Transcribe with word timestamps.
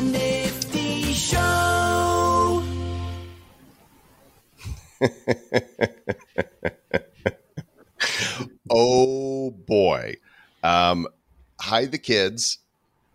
Nifty 0.00 1.12
Show. 1.12 2.62
oh 8.70 9.50
boy. 9.50 10.16
Um, 10.62 11.08
hide 11.60 11.92
the 11.92 11.98
kids. 11.98 12.58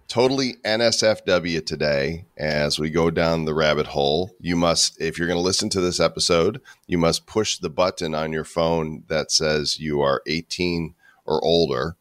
Totally 0.08 0.56
NSFW 0.66 1.66
today 1.66 2.26
as 2.38 2.78
we 2.78 2.90
go 2.90 3.10
down 3.10 3.46
the 3.46 3.54
rabbit 3.54 3.88
hole. 3.88 4.36
You 4.42 4.58
must, 4.58 5.00
if 5.00 5.18
you're 5.18 5.28
going 5.28 5.40
to 5.40 5.44
listen 5.44 5.70
to 5.70 5.80
this 5.80 6.02
episode, 6.02 6.60
you 6.86 6.98
must 6.98 7.28
push 7.28 7.58
the 7.58 7.70
button 7.70 8.14
on 8.14 8.34
your 8.34 8.44
phone 8.44 9.04
that 9.08 9.32
says 9.32 9.80
you 9.80 10.02
are 10.02 10.22
18 10.28 10.96
or 11.26 11.42
older. 11.44 11.96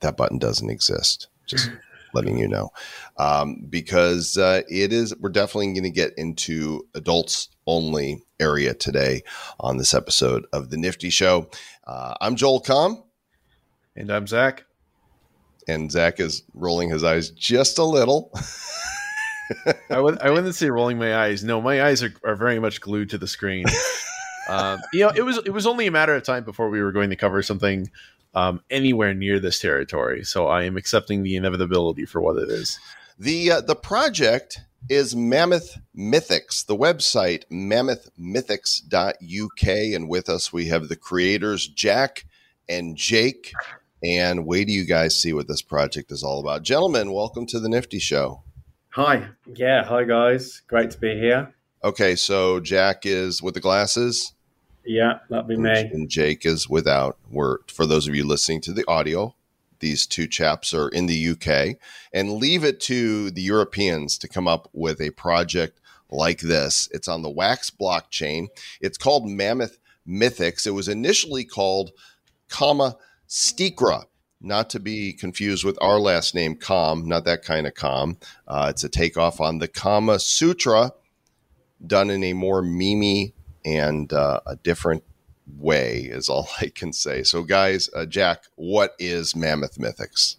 That 0.00 0.16
button 0.16 0.38
doesn't 0.38 0.70
exist. 0.70 1.28
Just 1.46 1.70
letting 2.14 2.38
you 2.38 2.48
know. 2.48 2.70
Um, 3.16 3.64
because 3.68 4.36
uh, 4.38 4.62
it 4.68 4.92
is, 4.92 5.14
we're 5.18 5.30
definitely 5.30 5.72
going 5.72 5.82
to 5.84 5.90
get 5.90 6.12
into 6.16 6.86
adults 6.94 7.48
only 7.66 8.22
area 8.40 8.74
today 8.74 9.22
on 9.60 9.76
this 9.76 9.94
episode 9.94 10.46
of 10.52 10.70
The 10.70 10.76
Nifty 10.76 11.10
Show. 11.10 11.50
Uh, 11.86 12.14
I'm 12.20 12.36
Joel 12.36 12.62
Comm. 12.62 13.02
And 13.96 14.10
I'm 14.10 14.26
Zach. 14.26 14.64
And 15.68 15.92
Zach 15.92 16.18
is 16.18 16.42
rolling 16.54 16.90
his 16.90 17.04
eyes 17.04 17.30
just 17.30 17.78
a 17.78 17.84
little. 17.84 18.32
I, 19.90 20.00
would, 20.00 20.20
I 20.20 20.30
wouldn't 20.30 20.54
say 20.54 20.70
rolling 20.70 20.98
my 20.98 21.16
eyes. 21.16 21.44
No, 21.44 21.60
my 21.60 21.82
eyes 21.82 22.02
are, 22.02 22.12
are 22.24 22.36
very 22.36 22.58
much 22.58 22.80
glued 22.80 23.10
to 23.10 23.18
the 23.18 23.28
screen. 23.28 23.66
um, 24.48 24.80
you 24.92 25.00
know, 25.00 25.12
it 25.14 25.22
was 25.22 25.38
it 25.38 25.50
was 25.50 25.66
only 25.66 25.86
a 25.86 25.90
matter 25.90 26.14
of 26.14 26.22
time 26.22 26.44
before 26.44 26.68
we 26.70 26.82
were 26.82 26.92
going 26.92 27.10
to 27.10 27.16
cover 27.16 27.42
something 27.42 27.90
um, 28.34 28.60
anywhere 28.70 29.14
near 29.14 29.38
this 29.38 29.58
territory. 29.58 30.24
So 30.24 30.46
I 30.46 30.64
am 30.64 30.76
accepting 30.76 31.22
the 31.22 31.36
inevitability 31.36 32.06
for 32.06 32.20
what 32.20 32.36
it 32.36 32.48
is. 32.48 32.78
The 33.18 33.52
uh, 33.52 33.60
the 33.60 33.76
project 33.76 34.60
is 34.88 35.14
Mammoth 35.14 35.78
Mythics, 35.96 36.66
the 36.66 36.76
website 36.76 37.44
mammothmythics.uk. 37.50 39.68
And 39.68 40.08
with 40.08 40.28
us, 40.28 40.52
we 40.52 40.66
have 40.66 40.88
the 40.88 40.96
creators, 40.96 41.68
Jack 41.68 42.26
and 42.68 42.96
Jake. 42.96 43.52
And 44.02 44.44
wait 44.46 44.66
do 44.66 44.72
you 44.72 44.84
guys 44.84 45.16
see 45.16 45.32
what 45.32 45.46
this 45.46 45.62
project 45.62 46.10
is 46.10 46.24
all 46.24 46.40
about. 46.40 46.62
Gentlemen, 46.62 47.12
welcome 47.12 47.46
to 47.46 47.60
the 47.60 47.68
Nifty 47.68 48.00
Show. 48.00 48.42
Hi. 48.90 49.28
Yeah. 49.46 49.84
Hi, 49.84 50.02
guys. 50.04 50.60
Great 50.66 50.90
to 50.90 50.98
be 50.98 51.14
here. 51.14 51.54
Okay. 51.84 52.16
So 52.16 52.58
Jack 52.60 53.06
is 53.06 53.42
with 53.42 53.54
the 53.54 53.60
glasses. 53.60 54.34
Yeah, 54.84 55.20
that'd 55.28 55.48
be 55.48 55.56
me. 55.56 55.70
And 55.70 56.08
Jake 56.08 56.44
is 56.44 56.68
without. 56.68 57.18
We're, 57.30 57.58
for 57.68 57.86
those 57.86 58.08
of 58.08 58.14
you 58.14 58.26
listening 58.26 58.60
to 58.62 58.72
the 58.72 58.84
audio, 58.88 59.34
these 59.80 60.06
two 60.06 60.26
chaps 60.26 60.72
are 60.72 60.88
in 60.88 61.06
the 61.06 61.28
UK 61.30 61.76
and 62.12 62.32
leave 62.32 62.64
it 62.64 62.80
to 62.80 63.30
the 63.30 63.42
Europeans 63.42 64.16
to 64.18 64.28
come 64.28 64.48
up 64.48 64.68
with 64.72 65.00
a 65.00 65.10
project 65.10 65.80
like 66.10 66.40
this. 66.40 66.88
It's 66.92 67.08
on 67.08 67.22
the 67.22 67.30
Wax 67.30 67.70
blockchain. 67.70 68.48
It's 68.80 68.98
called 68.98 69.28
Mammoth 69.28 69.78
Mythics. 70.06 70.66
It 70.66 70.70
was 70.70 70.88
initially 70.88 71.44
called 71.44 71.92
Kama 72.48 72.96
Stikra, 73.28 74.04
not 74.40 74.70
to 74.70 74.80
be 74.80 75.12
confused 75.12 75.64
with 75.64 75.78
our 75.80 75.98
last 75.98 76.34
name, 76.34 76.56
Comm, 76.56 77.04
not 77.04 77.24
that 77.24 77.42
kind 77.42 77.66
of 77.66 77.74
Comm. 77.74 78.22
Uh, 78.46 78.68
it's 78.70 78.84
a 78.84 78.88
takeoff 78.88 79.40
on 79.40 79.58
the 79.58 79.68
Kama 79.68 80.18
Sutra, 80.18 80.92
done 81.84 82.10
in 82.10 82.22
a 82.22 82.34
more 82.34 82.62
memey 82.62 83.32
and 83.64 84.12
uh, 84.12 84.40
a 84.46 84.56
different 84.56 85.04
way 85.58 86.08
is 86.10 86.28
all 86.28 86.48
I 86.60 86.68
can 86.68 86.92
say. 86.92 87.22
So, 87.22 87.42
guys, 87.42 87.88
uh, 87.94 88.06
Jack, 88.06 88.44
what 88.56 88.94
is 88.98 89.34
Mammoth 89.36 89.78
Mythics? 89.78 90.36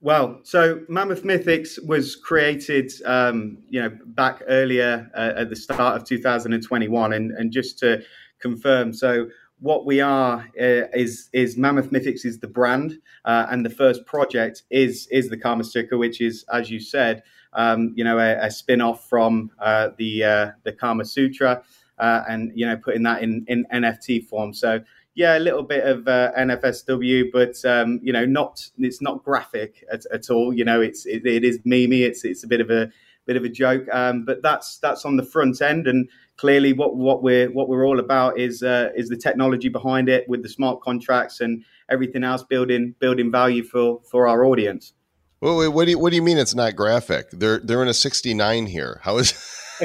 Well, 0.00 0.38
so 0.44 0.82
Mammoth 0.88 1.24
Mythics 1.24 1.84
was 1.84 2.14
created, 2.14 2.92
um, 3.04 3.58
you 3.68 3.82
know, 3.82 3.90
back 4.06 4.42
earlier 4.46 5.10
uh, 5.12 5.32
at 5.36 5.50
the 5.50 5.56
start 5.56 5.96
of 5.96 6.04
2021, 6.04 7.12
and, 7.12 7.32
and 7.32 7.50
just 7.50 7.80
to 7.80 8.04
confirm, 8.38 8.92
so 8.92 9.28
what 9.60 9.84
we 9.84 10.00
are 10.00 10.48
uh, 10.60 10.86
is 10.94 11.28
is 11.32 11.56
Mammoth 11.56 11.90
Mythics 11.90 12.24
is 12.24 12.38
the 12.38 12.46
brand, 12.46 13.00
uh, 13.24 13.46
and 13.50 13.66
the 13.66 13.70
first 13.70 14.06
project 14.06 14.62
is 14.70 15.08
is 15.10 15.28
the 15.28 15.36
Kama 15.36 15.64
Sticker, 15.64 15.98
which 15.98 16.20
is, 16.20 16.44
as 16.52 16.70
you 16.70 16.78
said, 16.78 17.22
um, 17.52 17.92
you 17.96 18.04
know, 18.04 18.18
a, 18.18 18.46
a 18.46 18.50
spin 18.50 18.80
off 18.80 19.08
from 19.08 19.50
uh, 19.58 19.90
the 19.96 20.24
uh, 20.24 20.50
the 20.64 20.72
Kama 20.72 21.04
Sutra 21.04 21.62
uh, 21.98 22.22
and 22.28 22.52
you 22.54 22.66
know 22.66 22.76
putting 22.76 23.02
that 23.02 23.22
in 23.22 23.44
in 23.48 23.66
NFT 23.72 24.26
form. 24.26 24.52
So 24.52 24.80
yeah, 25.14 25.36
a 25.36 25.40
little 25.40 25.64
bit 25.64 25.84
of 25.84 26.06
uh, 26.06 26.30
NFSW, 26.38 27.32
but 27.32 27.64
um, 27.64 27.98
you 28.02 28.12
know, 28.12 28.24
not 28.24 28.64
it's 28.78 29.02
not 29.02 29.24
graphic 29.24 29.84
at, 29.90 30.04
at 30.12 30.30
all. 30.30 30.52
You 30.52 30.64
know, 30.64 30.80
it's 30.80 31.06
it, 31.06 31.26
it 31.26 31.44
is 31.44 31.58
memey. 31.60 32.02
It's 32.02 32.24
it's 32.24 32.44
a 32.44 32.46
bit 32.46 32.60
of 32.60 32.70
a 32.70 32.90
bit 33.26 33.36
of 33.36 33.44
a 33.44 33.48
joke, 33.48 33.86
um, 33.92 34.24
but 34.24 34.42
that's 34.42 34.78
that's 34.78 35.04
on 35.04 35.16
the 35.16 35.24
front 35.24 35.60
end, 35.60 35.86
and 35.86 36.08
clearly 36.36 36.72
what 36.72 36.96
what 36.96 37.22
we're 37.22 37.50
what 37.50 37.68
we're 37.68 37.84
all 37.84 37.98
about 37.98 38.38
is 38.38 38.62
uh, 38.62 38.90
is 38.96 39.08
the 39.08 39.16
technology 39.16 39.68
behind 39.68 40.08
it 40.08 40.28
with 40.28 40.42
the 40.42 40.48
smart 40.48 40.80
contracts 40.80 41.40
and 41.40 41.64
everything 41.90 42.22
else 42.22 42.44
building 42.44 42.94
building 43.00 43.30
value 43.30 43.64
for 43.64 44.00
for 44.08 44.28
our 44.28 44.44
audience. 44.44 44.92
Well, 45.40 45.56
wait, 45.58 45.68
what 45.68 45.84
do 45.84 45.92
you 45.92 45.98
what 45.98 46.10
do 46.10 46.16
you 46.16 46.22
mean 46.22 46.38
it's 46.38 46.54
not 46.54 46.74
graphic? 46.74 47.30
They're 47.30 47.58
they're 47.58 47.82
in 47.82 47.88
a 47.88 47.94
69 47.94 48.66
here. 48.66 49.00
How 49.02 49.18
is 49.18 49.32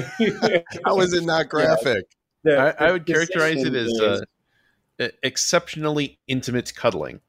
How 0.86 1.00
is 1.00 1.14
it 1.14 1.24
not 1.24 1.50
graphic? 1.50 2.06
Yeah. 2.44 2.74
I, 2.80 2.88
I, 2.88 2.91
would 2.91 3.06
characterize 3.06 3.64
it 3.64 3.75
as 3.75 4.25
uh, 5.00 5.08
exceptionally 5.22 6.19
intimate 6.28 6.74
cuddling. 6.75 7.22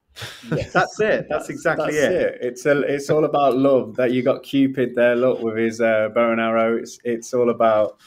Yes. 0.51 0.73
That's 0.73 0.99
it. 1.01 1.27
That's 1.29 1.49
exactly 1.51 1.93
That's 1.93 2.15
it. 2.15 2.23
it. 2.23 2.39
It's 2.41 2.67
a, 2.67 2.81
it's 2.83 3.11
all 3.11 3.25
about 3.25 3.57
love. 3.57 3.97
That 3.97 4.13
you 4.13 4.23
got 4.23 4.43
Cupid 4.43 4.95
there, 4.95 5.15
look 5.15 5.41
with 5.41 5.57
his 5.57 5.81
uh, 5.81 6.09
bow 6.15 6.33
and 6.33 6.41
arrow. 6.41 6.77
It's 6.77 6.99
it's 7.05 7.35
all 7.35 7.51
about 7.51 7.99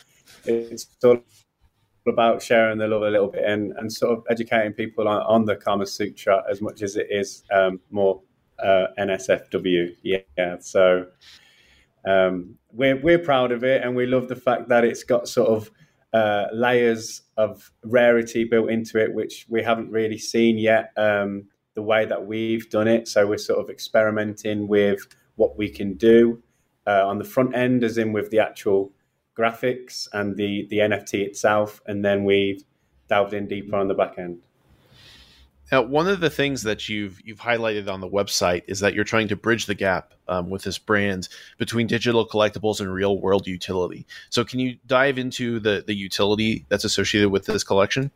it's 0.45 0.87
all 1.03 1.19
about 2.07 2.41
sharing 2.41 2.77
the 2.77 2.87
love 2.87 3.01
a 3.01 3.09
little 3.09 3.27
bit 3.27 3.43
and, 3.43 3.73
and 3.77 3.91
sort 3.91 4.17
of 4.17 4.23
educating 4.29 4.71
people 4.71 5.07
on, 5.07 5.21
on 5.23 5.45
the 5.45 5.55
Kama 5.57 5.85
Sutra 5.85 6.41
as 6.49 6.61
much 6.61 6.81
as 6.81 6.95
it 6.95 7.07
is 7.09 7.43
um, 7.51 7.81
more 7.91 8.21
uh, 8.63 8.87
NSFW. 8.99 9.95
Yeah, 10.03 10.57
so 10.59 11.07
um, 12.05 12.55
we're 12.71 12.99
we're 13.01 13.19
proud 13.19 13.51
of 13.51 13.63
it, 13.63 13.83
and 13.83 13.95
we 13.95 14.05
love 14.05 14.27
the 14.27 14.35
fact 14.35 14.69
that 14.69 14.83
it's 14.83 15.03
got 15.03 15.27
sort 15.27 15.49
of 15.49 15.71
uh, 16.13 16.45
layers 16.53 17.21
of 17.35 17.71
rarity 17.83 18.43
built 18.43 18.69
into 18.69 18.97
it, 18.97 19.13
which 19.13 19.45
we 19.49 19.61
haven't 19.61 19.91
really 19.91 20.17
seen 20.17 20.57
yet. 20.57 20.91
Um, 20.97 21.47
the 21.73 21.81
way 21.83 22.05
that 22.05 22.25
we've 22.25 22.69
done 22.71 22.87
it, 22.87 23.07
so 23.07 23.27
we're 23.27 23.37
sort 23.37 23.59
of 23.59 23.69
experimenting 23.69 24.67
with 24.67 25.05
what 25.35 25.57
we 25.59 25.69
can 25.69 25.93
do 25.93 26.41
uh, 26.87 27.07
on 27.07 27.19
the 27.19 27.23
front 27.23 27.55
end, 27.55 27.83
as 27.83 27.99
in 27.99 28.13
with 28.13 28.31
the 28.31 28.39
actual 28.39 28.91
graphics 29.37 30.07
and 30.13 30.35
the 30.37 30.65
the 30.69 30.77
NFT 30.79 31.25
itself, 31.25 31.81
and 31.85 32.03
then 32.03 32.23
we've 32.23 32.63
delved 33.09 33.33
in 33.33 33.47
deeper 33.47 33.75
on 33.75 33.87
the 33.87 33.93
back 33.93 34.17
end. 34.17 34.41
Now, 35.71 35.81
one 35.81 36.07
of 36.07 36.21
the 36.21 36.29
things 36.29 36.63
that 36.63 36.87
you've 36.87 37.19
you've 37.25 37.39
highlighted 37.39 37.91
on 37.91 37.99
the 37.99 38.09
website 38.09 38.63
is 38.67 38.79
that 38.79 38.93
you're 38.93 39.03
trying 39.03 39.27
to 39.27 39.35
bridge 39.35 39.65
the 39.65 39.75
gap 39.75 40.13
um, 40.27 40.49
with 40.49 40.63
this 40.63 40.77
brand 40.77 41.27
between 41.57 41.87
digital 41.87 42.27
collectibles 42.27 42.79
and 42.79 42.91
real 42.91 43.19
world 43.19 43.47
utility. 43.47 44.05
So, 44.29 44.45
can 44.45 44.59
you 44.59 44.77
dive 44.87 45.17
into 45.17 45.59
the 45.59 45.83
the 45.85 45.95
utility 45.95 46.65
that's 46.69 46.85
associated 46.85 47.29
with 47.29 47.45
this 47.45 47.63
collection? 47.63 48.11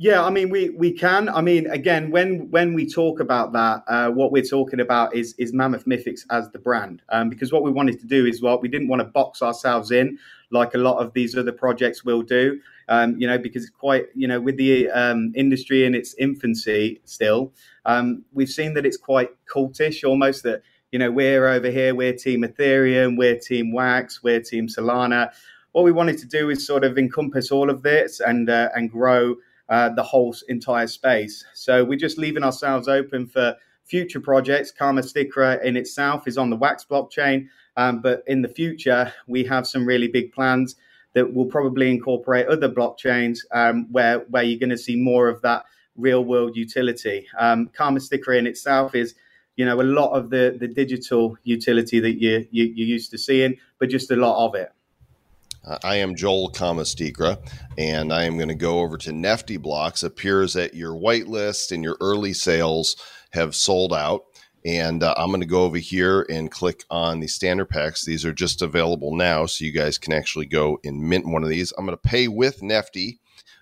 Yeah, 0.00 0.24
I 0.24 0.30
mean, 0.30 0.48
we 0.48 0.70
we 0.70 0.92
can. 0.92 1.28
I 1.28 1.40
mean, 1.40 1.66
again, 1.66 2.10
when 2.12 2.48
when 2.50 2.72
we 2.72 2.88
talk 2.88 3.18
about 3.18 3.52
that, 3.52 3.82
uh, 3.88 4.10
what 4.10 4.30
we're 4.30 4.44
talking 4.44 4.80
about 4.80 5.14
is 5.14 5.34
is 5.38 5.52
Mammoth 5.52 5.86
Mythics 5.86 6.20
as 6.30 6.48
the 6.50 6.58
brand, 6.60 7.02
um, 7.08 7.28
because 7.28 7.52
what 7.52 7.64
we 7.64 7.72
wanted 7.72 7.98
to 8.00 8.06
do 8.06 8.24
is 8.24 8.40
what 8.40 8.50
well, 8.50 8.60
we 8.60 8.68
didn't 8.68 8.88
want 8.88 9.00
to 9.00 9.08
box 9.08 9.42
ourselves 9.42 9.90
in 9.90 10.16
like 10.50 10.74
a 10.74 10.78
lot 10.78 10.98
of 10.98 11.12
these 11.12 11.36
other 11.36 11.52
projects 11.52 12.04
will 12.04 12.22
do 12.22 12.58
um, 12.88 13.16
you 13.18 13.26
know, 13.26 13.38
because 13.38 13.64
it's 13.64 13.74
quite, 13.74 14.06
you 14.14 14.26
know, 14.26 14.40
with 14.40 14.56
the 14.56 14.90
um, 14.90 15.32
industry 15.36 15.84
in 15.84 15.94
its 15.94 16.14
infancy 16.14 17.00
still, 17.04 17.52
um, 17.84 18.24
we've 18.32 18.48
seen 18.48 18.74
that 18.74 18.86
it's 18.86 18.96
quite 18.96 19.30
cultish 19.46 20.08
almost 20.08 20.42
that, 20.44 20.62
you 20.90 20.98
know, 20.98 21.10
we're 21.10 21.46
over 21.48 21.70
here, 21.70 21.94
we're 21.94 22.14
Team 22.14 22.42
Ethereum, 22.42 23.16
we're 23.16 23.38
Team 23.38 23.72
Wax, 23.72 24.22
we're 24.22 24.40
Team 24.40 24.68
Solana. 24.68 25.30
What 25.72 25.84
we 25.84 25.92
wanted 25.92 26.18
to 26.18 26.26
do 26.26 26.48
is 26.48 26.66
sort 26.66 26.82
of 26.82 26.96
encompass 26.96 27.50
all 27.50 27.68
of 27.68 27.82
this 27.82 28.20
and 28.20 28.48
uh, 28.48 28.70
and 28.74 28.90
grow 28.90 29.36
uh, 29.68 29.90
the 29.90 30.02
whole 30.02 30.34
entire 30.48 30.86
space. 30.86 31.44
So 31.54 31.84
we're 31.84 31.98
just 31.98 32.18
leaving 32.18 32.42
ourselves 32.42 32.88
open 32.88 33.26
for 33.26 33.56
future 33.84 34.20
projects. 34.20 34.70
Karma 34.70 35.02
Stikra 35.02 35.62
in 35.62 35.76
itself 35.76 36.28
is 36.28 36.38
on 36.38 36.50
the 36.50 36.56
Wax 36.56 36.84
blockchain, 36.90 37.48
um, 37.76 38.00
but 38.00 38.22
in 38.26 38.42
the 38.42 38.48
future 38.48 39.12
we 39.26 39.44
have 39.44 39.66
some 39.66 39.86
really 39.86 40.08
big 40.08 40.32
plans 40.32 40.76
that 41.14 41.34
will 41.34 41.46
probably 41.46 41.90
incorporate 41.90 42.46
other 42.46 42.68
blockchains 42.68 43.38
um, 43.52 43.86
where 43.90 44.20
where 44.30 44.42
you're 44.42 44.58
going 44.58 44.70
to 44.70 44.78
see 44.78 44.96
more 44.96 45.28
of 45.28 45.42
that 45.42 45.64
real 45.96 46.24
world 46.24 46.56
utility. 46.56 47.26
Um, 47.38 47.68
Kama 47.72 48.00
Sticker 48.00 48.32
in 48.32 48.46
itself 48.46 48.94
is 48.94 49.14
you 49.56 49.64
know 49.64 49.80
a 49.80 49.82
lot 49.82 50.12
of 50.12 50.30
the 50.30 50.56
the 50.58 50.68
digital 50.68 51.36
utility 51.44 51.98
that 52.00 52.20
you, 52.20 52.46
you 52.50 52.64
you're 52.64 52.86
used 52.86 53.10
to 53.10 53.18
seeing, 53.18 53.56
but 53.78 53.88
just 53.88 54.10
a 54.10 54.16
lot 54.16 54.46
of 54.46 54.54
it. 54.54 54.70
I 55.82 55.96
am 55.96 56.14
Joel 56.14 56.50
Camastikra, 56.50 57.38
and 57.76 58.12
I 58.12 58.24
am 58.24 58.36
going 58.36 58.48
to 58.48 58.54
go 58.54 58.80
over 58.80 58.96
to 58.98 59.10
Nefty 59.10 59.60
Blocks. 59.60 60.02
Appears 60.02 60.54
that 60.54 60.74
your 60.74 60.92
whitelist 60.92 61.72
and 61.72 61.84
your 61.84 61.96
early 62.00 62.32
sales 62.32 62.96
have 63.32 63.54
sold 63.54 63.92
out. 63.92 64.24
And 64.64 65.02
uh, 65.02 65.14
I'm 65.16 65.28
going 65.28 65.40
to 65.40 65.46
go 65.46 65.62
over 65.62 65.78
here 65.78 66.26
and 66.28 66.50
click 66.50 66.84
on 66.90 67.20
the 67.20 67.28
standard 67.28 67.68
packs. 67.68 68.04
These 68.04 68.24
are 68.24 68.32
just 68.32 68.60
available 68.60 69.14
now, 69.14 69.46
so 69.46 69.64
you 69.64 69.72
guys 69.72 69.98
can 69.98 70.12
actually 70.12 70.46
go 70.46 70.78
and 70.84 71.08
mint 71.08 71.26
one 71.26 71.44
of 71.44 71.48
these. 71.48 71.72
I'm 71.78 71.86
going 71.86 71.96
to 71.96 72.08
pay 72.08 72.28
with 72.28 72.60
Nefty. 72.60 73.18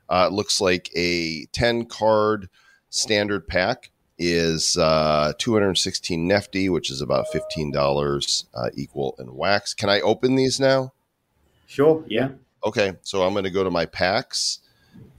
Uh, 0.08 0.28
it 0.30 0.34
looks 0.34 0.60
like 0.60 0.90
a 0.96 1.46
10 1.46 1.86
card 1.86 2.48
standard 2.88 3.46
pack 3.46 3.90
is 4.18 4.76
uh, 4.78 5.32
216 5.38 6.28
Nefty, 6.28 6.70
which 6.70 6.90
is 6.90 7.02
about 7.02 7.26
$15 7.34 8.44
uh, 8.54 8.70
equal 8.74 9.14
in 9.18 9.34
wax. 9.34 9.74
Can 9.74 9.90
I 9.90 10.00
open 10.00 10.36
these 10.36 10.58
now? 10.58 10.92
Sure. 11.66 12.04
Yeah. 12.08 12.30
Okay, 12.64 12.94
so 13.02 13.22
I'm 13.22 13.32
going 13.32 13.44
to 13.44 13.50
go 13.50 13.64
to 13.64 13.70
my 13.70 13.86
packs, 13.86 14.60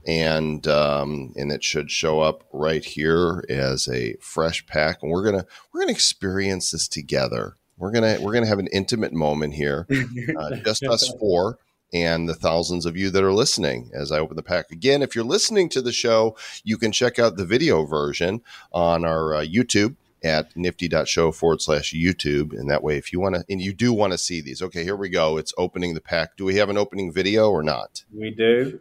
and 0.06 0.66
um, 0.66 1.32
and 1.36 1.52
it 1.52 1.62
should 1.62 1.90
show 1.90 2.20
up 2.20 2.44
right 2.52 2.84
here 2.84 3.44
as 3.48 3.88
a 3.88 4.14
fresh 4.20 4.66
pack, 4.66 5.02
and 5.02 5.10
we're 5.10 5.24
gonna 5.24 5.46
we're 5.72 5.80
gonna 5.80 5.92
experience 5.92 6.72
this 6.72 6.88
together. 6.88 7.56
We're 7.76 7.92
gonna 7.92 8.18
we're 8.20 8.32
gonna 8.32 8.46
have 8.46 8.58
an 8.58 8.68
intimate 8.68 9.12
moment 9.12 9.54
here, 9.54 9.86
uh, 10.38 10.56
just 10.56 10.82
us 10.84 11.08
four 11.18 11.58
and 11.92 12.28
the 12.28 12.34
thousands 12.34 12.84
of 12.84 12.96
you 12.96 13.10
that 13.10 13.24
are 13.24 13.32
listening 13.32 13.90
as 13.94 14.12
I 14.12 14.18
open 14.18 14.36
the 14.36 14.42
pack. 14.42 14.70
Again, 14.70 15.02
if 15.02 15.14
you're 15.14 15.24
listening 15.24 15.68
to 15.70 15.80
the 15.80 15.92
show, 15.92 16.36
you 16.62 16.76
can 16.76 16.92
check 16.92 17.18
out 17.18 17.36
the 17.36 17.46
video 17.46 17.84
version 17.84 18.42
on 18.72 19.04
our 19.04 19.36
uh, 19.36 19.40
YouTube 19.42 19.96
at 20.22 20.56
nifty.show 20.56 21.32
forward 21.32 21.62
slash 21.62 21.92
YouTube. 21.92 22.52
And 22.52 22.68
that 22.70 22.82
way, 22.82 22.96
if 22.96 23.12
you 23.12 23.20
want 23.20 23.36
to, 23.36 23.44
and 23.48 23.60
you 23.60 23.72
do 23.72 23.92
want 23.92 24.12
to 24.12 24.18
see 24.18 24.40
these, 24.40 24.62
okay, 24.62 24.84
here 24.84 24.96
we 24.96 25.08
go. 25.08 25.36
It's 25.36 25.54
opening 25.56 25.94
the 25.94 26.00
pack. 26.00 26.36
Do 26.36 26.44
we 26.44 26.56
have 26.56 26.68
an 26.68 26.78
opening 26.78 27.12
video 27.12 27.50
or 27.50 27.62
not? 27.62 28.04
We 28.12 28.30
do. 28.30 28.80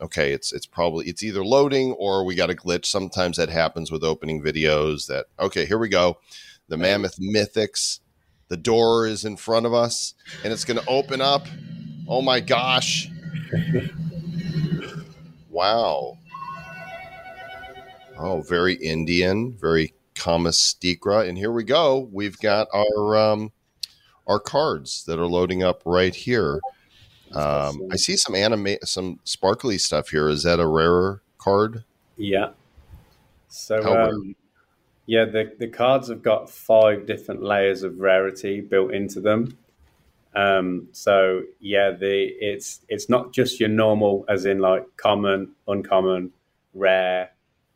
Okay, 0.00 0.32
it's 0.32 0.52
it's 0.52 0.66
probably 0.66 1.06
it's 1.06 1.22
either 1.22 1.44
loading 1.44 1.92
or 1.92 2.24
we 2.24 2.34
got 2.34 2.50
a 2.50 2.54
glitch. 2.54 2.86
Sometimes 2.86 3.36
that 3.36 3.48
happens 3.48 3.92
with 3.92 4.02
opening 4.02 4.42
videos. 4.42 5.06
That 5.06 5.26
okay, 5.38 5.64
here 5.64 5.78
we 5.78 5.88
go. 5.88 6.18
The 6.68 6.76
Mammoth 6.76 7.18
Mythics. 7.20 8.00
The 8.48 8.56
door 8.56 9.06
is 9.06 9.24
in 9.24 9.36
front 9.36 9.64
of 9.64 9.72
us, 9.72 10.12
and 10.44 10.52
it's 10.52 10.64
going 10.64 10.78
to 10.78 10.86
open 10.86 11.20
up. 11.22 11.46
Oh 12.06 12.20
my 12.20 12.40
gosh! 12.40 13.08
wow. 15.50 16.18
Oh, 18.18 18.42
very 18.42 18.74
Indian, 18.74 19.56
very 19.58 19.94
Kamastikra. 20.14 21.28
And 21.28 21.38
here 21.38 21.52
we 21.52 21.64
go. 21.64 22.08
We've 22.12 22.38
got 22.38 22.68
our 22.72 23.16
um, 23.16 23.52
our 24.26 24.40
cards 24.40 25.04
that 25.04 25.18
are 25.18 25.26
loading 25.26 25.62
up 25.62 25.82
right 25.84 26.14
here. 26.14 26.60
Um, 27.32 27.88
I 27.90 27.96
see 27.96 28.16
some 28.16 28.34
anime, 28.34 28.76
some 28.84 29.18
sparkly 29.24 29.78
stuff 29.78 30.10
here. 30.10 30.28
Is 30.28 30.42
that 30.42 30.60
a 30.60 30.66
rarer 30.66 31.22
card? 31.38 31.84
Yeah. 32.16 32.50
So, 33.48 33.82
um, 33.82 34.36
yeah, 35.06 35.24
the, 35.24 35.52
the 35.58 35.68
cards 35.68 36.08
have 36.08 36.22
got 36.22 36.50
five 36.50 37.06
different 37.06 37.42
layers 37.42 37.82
of 37.82 38.00
rarity 38.00 38.60
built 38.60 38.92
into 38.92 39.20
them. 39.20 39.56
Um, 40.34 40.88
so 40.92 41.42
yeah, 41.60 41.90
the 41.90 42.32
it's 42.40 42.80
it's 42.88 43.10
not 43.10 43.32
just 43.32 43.60
your 43.60 43.68
normal, 43.68 44.24
as 44.28 44.46
in 44.46 44.60
like 44.60 44.84
common, 44.96 45.50
uncommon, 45.68 46.32
rare, 46.72 47.32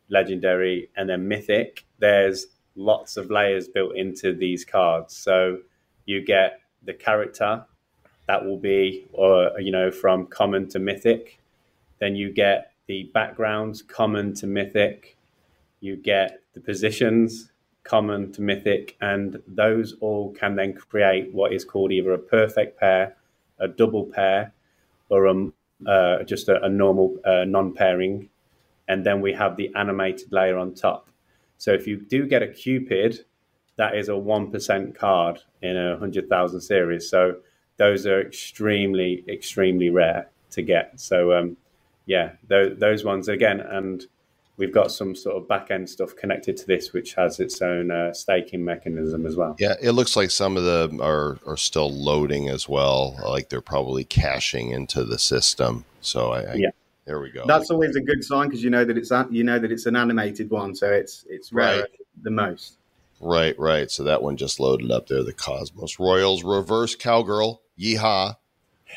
legendary, 0.09 0.89
and 0.95 1.09
then 1.09 1.27
mythic. 1.27 1.85
There's 1.99 2.47
lots 2.75 3.17
of 3.17 3.31
layers 3.31 3.67
built 3.67 3.95
into 3.95 4.33
these 4.33 4.63
cards. 4.63 5.15
So 5.15 5.59
you 6.05 6.23
get 6.23 6.61
the 6.83 6.93
character 6.93 7.65
that 8.27 8.45
will 8.45 8.57
be, 8.57 9.07
or 9.13 9.59
you 9.59 9.71
know, 9.71 9.91
from 9.91 10.27
common 10.27 10.67
to 10.69 10.79
mythic. 10.79 11.39
Then 11.99 12.15
you 12.15 12.31
get 12.31 12.71
the 12.87 13.09
backgrounds, 13.13 13.81
common 13.81 14.33
to 14.35 14.47
mythic. 14.47 15.17
You 15.79 15.95
get 15.95 16.41
the 16.53 16.59
positions, 16.59 17.51
common 17.83 18.31
to 18.33 18.41
mythic, 18.41 18.97
and 19.01 19.41
those 19.47 19.95
all 20.01 20.33
can 20.33 20.55
then 20.55 20.73
create 20.73 21.33
what 21.33 21.53
is 21.53 21.63
called 21.63 21.91
either 21.91 22.13
a 22.13 22.19
perfect 22.19 22.79
pair, 22.79 23.15
a 23.59 23.67
double 23.67 24.05
pair, 24.05 24.53
or 25.09 25.25
a, 25.25 25.47
uh, 25.87 26.23
just 26.23 26.49
a, 26.49 26.61
a 26.63 26.69
normal 26.69 27.17
uh, 27.25 27.45
non 27.45 27.73
pairing. 27.73 28.29
And 28.87 29.05
then 29.05 29.21
we 29.21 29.33
have 29.33 29.57
the 29.57 29.71
animated 29.75 30.31
layer 30.31 30.57
on 30.57 30.73
top. 30.73 31.09
So 31.57 31.73
if 31.73 31.87
you 31.87 31.97
do 31.97 32.27
get 32.27 32.43
a 32.43 32.47
Cupid, 32.47 33.25
that 33.77 33.95
is 33.95 34.09
a 34.09 34.13
1% 34.13 34.95
card 34.95 35.39
in 35.61 35.77
a 35.77 35.91
100,000 35.91 36.61
series. 36.61 37.09
So 37.09 37.37
those 37.77 38.05
are 38.05 38.21
extremely, 38.21 39.23
extremely 39.27 39.89
rare 39.89 40.29
to 40.51 40.61
get. 40.61 40.99
So, 40.99 41.33
um, 41.33 41.57
yeah, 42.05 42.31
those, 42.47 42.77
those 42.79 43.03
ones 43.03 43.27
again. 43.27 43.59
And 43.59 44.05
we've 44.57 44.73
got 44.73 44.91
some 44.91 45.15
sort 45.15 45.37
of 45.37 45.47
back 45.47 45.71
end 45.71 45.89
stuff 45.89 46.15
connected 46.15 46.57
to 46.57 46.67
this, 46.67 46.91
which 46.91 47.13
has 47.13 47.39
its 47.39 47.61
own 47.61 47.91
uh, 47.91 48.13
staking 48.13 48.65
mechanism 48.65 49.25
as 49.25 49.35
well. 49.35 49.55
Yeah, 49.59 49.75
it 49.81 49.91
looks 49.91 50.15
like 50.15 50.31
some 50.31 50.57
of 50.57 50.63
them 50.63 50.99
are 51.01 51.37
are 51.45 51.57
still 51.57 51.91
loading 51.91 52.49
as 52.49 52.67
well. 52.67 53.17
Like 53.23 53.49
they're 53.49 53.61
probably 53.61 54.03
caching 54.03 54.71
into 54.71 55.03
the 55.03 55.19
system. 55.19 55.85
So 56.01 56.31
I, 56.31 56.41
I 56.41 56.53
Yeah. 56.55 56.69
There 57.07 57.19
we 57.19 57.31
go. 57.31 57.45
That's 57.47 57.71
always 57.71 57.95
a 57.95 58.01
good 58.01 58.23
sign 58.23 58.47
because 58.49 58.63
you 58.63 58.69
know 58.69 58.85
that 58.85 58.97
it's 58.97 59.11
you 59.31 59.43
know 59.43 59.57
that 59.57 59.71
it's 59.71 59.87
an 59.87 59.95
animated 59.95 60.51
one, 60.51 60.75
so 60.75 60.91
it's 60.91 61.25
it's 61.27 61.51
rare 61.51 61.79
Right. 61.81 61.89
the 62.21 62.29
most. 62.31 62.77
right, 63.19 63.57
right. 63.57 63.89
So 63.89 64.03
that 64.03 64.21
one 64.21 64.37
just 64.37 64.59
loaded 64.59 64.91
up 64.91 65.07
there. 65.07 65.23
The 65.23 65.33
Cosmos 65.33 65.97
Royals 65.99 66.43
Reverse 66.43 66.95
Cowgirl, 66.95 67.61
yeehaw, 67.79 68.35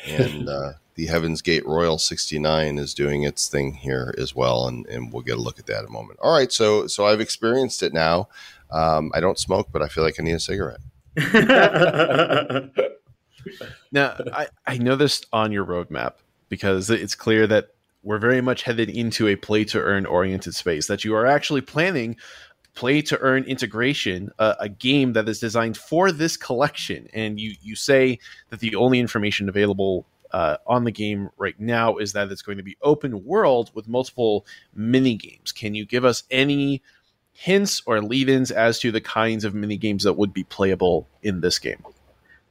and 0.07 0.47
uh, 0.49 0.73
the 0.95 1.07
Heaven's 1.07 1.41
Gate 1.41 1.65
Royal 1.65 1.97
sixty 1.97 2.37
nine 2.37 2.77
is 2.77 2.93
doing 2.93 3.23
its 3.23 3.47
thing 3.47 3.73
here 3.73 4.13
as 4.17 4.35
well, 4.35 4.67
and 4.67 4.85
and 4.87 5.11
we'll 5.11 5.23
get 5.23 5.37
a 5.37 5.41
look 5.41 5.57
at 5.57 5.65
that 5.67 5.79
in 5.79 5.85
a 5.85 5.89
moment. 5.91 6.19
All 6.21 6.31
right, 6.37 6.51
so 6.51 6.85
so 6.87 7.05
I've 7.07 7.21
experienced 7.21 7.81
it 7.81 7.93
now. 7.93 8.27
Um, 8.69 9.11
I 9.13 9.19
don't 9.19 9.39
smoke, 9.39 9.69
but 9.71 9.81
I 9.81 9.87
feel 9.87 10.03
like 10.03 10.19
I 10.19 10.23
need 10.23 10.33
a 10.33 10.39
cigarette. 10.39 10.79
Now, 13.91 14.15
I, 14.31 14.47
I 14.67 14.77
noticed 14.77 15.25
on 15.33 15.51
your 15.51 15.65
roadmap 15.65 16.13
because 16.47 16.89
it's 16.91 17.15
clear 17.15 17.47
that 17.47 17.69
we're 18.03 18.19
very 18.19 18.41
much 18.41 18.63
headed 18.63 18.89
into 18.89 19.27
a 19.27 19.35
play 19.35 19.63
to 19.65 19.79
earn 19.79 20.05
oriented 20.05 20.55
space, 20.55 20.87
that 20.87 21.03
you 21.03 21.15
are 21.15 21.25
actually 21.25 21.61
planning 21.61 22.17
play 22.73 23.01
to 23.01 23.19
earn 23.19 23.43
integration, 23.43 24.31
uh, 24.39 24.55
a 24.59 24.69
game 24.69 25.13
that 25.13 25.27
is 25.27 25.39
designed 25.39 25.77
for 25.77 26.11
this 26.11 26.37
collection. 26.37 27.07
And 27.13 27.39
you, 27.39 27.53
you 27.61 27.75
say 27.75 28.19
that 28.49 28.59
the 28.59 28.75
only 28.75 28.99
information 28.99 29.49
available 29.49 30.05
uh, 30.31 30.57
on 30.65 30.85
the 30.85 30.91
game 30.91 31.29
right 31.37 31.59
now 31.59 31.97
is 31.97 32.13
that 32.13 32.31
it's 32.31 32.41
going 32.41 32.57
to 32.57 32.63
be 32.63 32.77
open 32.81 33.25
world 33.25 33.71
with 33.73 33.87
multiple 33.87 34.45
mini 34.73 35.15
games. 35.15 35.51
Can 35.51 35.75
you 35.75 35.85
give 35.85 36.05
us 36.05 36.23
any 36.31 36.81
hints 37.33 37.81
or 37.85 38.01
lead 38.01 38.29
ins 38.29 38.51
as 38.51 38.79
to 38.79 38.91
the 38.91 39.01
kinds 39.01 39.43
of 39.43 39.53
mini 39.53 39.77
games 39.77 40.03
that 40.03 40.13
would 40.13 40.33
be 40.33 40.43
playable 40.43 41.07
in 41.21 41.41
this 41.41 41.59
game? 41.59 41.83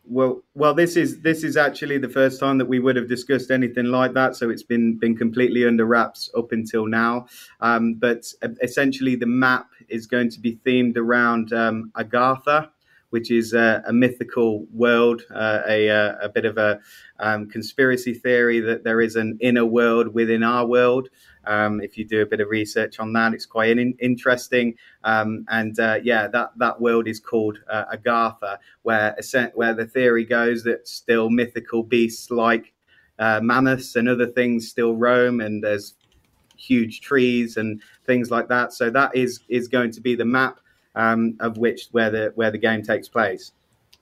Well, 0.05 0.43
well, 0.55 0.75
this 0.75 0.97
is 0.97 1.21
this 1.21 1.45
is 1.45 1.57
actually 1.57 1.99
the 1.99 2.09
first 2.09 2.41
time 2.41 2.59
that 2.59 2.67
we 2.67 2.81
would 2.81 2.97
have 2.97 3.09
discussed 3.09 3.51
anything 3.51 3.87
like 3.87 4.13
that. 4.15 4.35
So 4.35 4.51
it's 4.51 4.63
been 4.63 4.99
been 4.99 5.17
completely 5.17 5.65
under 5.67 5.85
wraps 5.85 6.31
up 6.37 6.53
until 6.53 6.87
now. 6.87 7.27
Um, 7.61 7.95
but 7.95 8.33
uh, 8.43 8.49
essentially, 8.63 9.15
the 9.15 9.27
map 9.27 9.69
is 9.89 10.07
going 10.07 10.31
to 10.31 10.41
be 10.41 10.59
themed 10.67 10.97
around 10.97 11.53
um, 11.53 11.93
Agartha, 11.97 12.71
which 13.11 13.31
is 13.31 13.53
a, 13.53 13.83
a 13.87 13.93
mythical 13.93 14.67
world, 14.73 15.23
uh, 15.35 15.61
a, 15.69 15.89
a 15.89 16.19
a 16.23 16.29
bit 16.29 16.45
of 16.45 16.59
a 16.59 16.81
um, 17.19 17.49
conspiracy 17.49 18.15
theory 18.15 18.61
that 18.61 18.83
there 18.83 19.01
is 19.01 19.17
an 19.17 19.37
inner 19.41 19.65
world 19.65 20.09
within 20.09 20.43
our 20.43 20.67
world. 20.67 21.09
Um, 21.47 21.81
if 21.81 21.97
you 21.97 22.05
do 22.05 22.23
a 22.23 22.27
bit 22.27 22.41
of 22.41 22.49
research 22.49 23.01
on 23.01 23.13
that, 23.15 23.35
it's 23.35 23.47
quite 23.47 23.79
in, 23.79 23.95
interesting. 23.99 24.75
Um, 25.05 25.45
and 25.49 25.79
uh, 25.79 25.99
yeah, 26.03 26.29
that, 26.29 26.51
that 26.59 26.81
world 26.81 27.09
is 27.09 27.19
called 27.19 27.59
uh, 27.69 27.85
Agartha, 27.95 28.59
where 28.83 29.17
where 29.55 29.75
the 29.75 29.87
theory 29.87 30.25
goes 30.25 30.63
that 30.65 30.87
still 30.87 31.31
mythical 31.31 31.83
beasts 31.83 32.31
like 32.31 32.73
uh, 33.19 33.41
mammoths 33.43 33.97
and 33.97 34.09
other 34.09 34.27
things 34.27 34.69
still 34.69 34.95
roam, 34.95 35.41
and 35.41 35.65
there's 35.65 35.95
huge 36.57 37.01
trees 37.01 37.57
and 37.57 37.83
things 38.07 38.31
like 38.31 38.49
that. 38.49 38.73
So 38.73 38.91
that 38.91 39.17
is 39.17 39.41
is 39.49 39.69
going 39.69 39.93
to 39.93 40.01
be 40.01 40.15
the 40.15 40.25
map 40.25 40.60
um, 40.95 41.37
of 41.41 41.57
which 41.59 41.89
where 41.93 42.11
the 42.11 42.33
where 42.35 42.51
the 42.51 42.59
game 42.59 42.83
takes 42.83 43.09
place. 43.09 43.53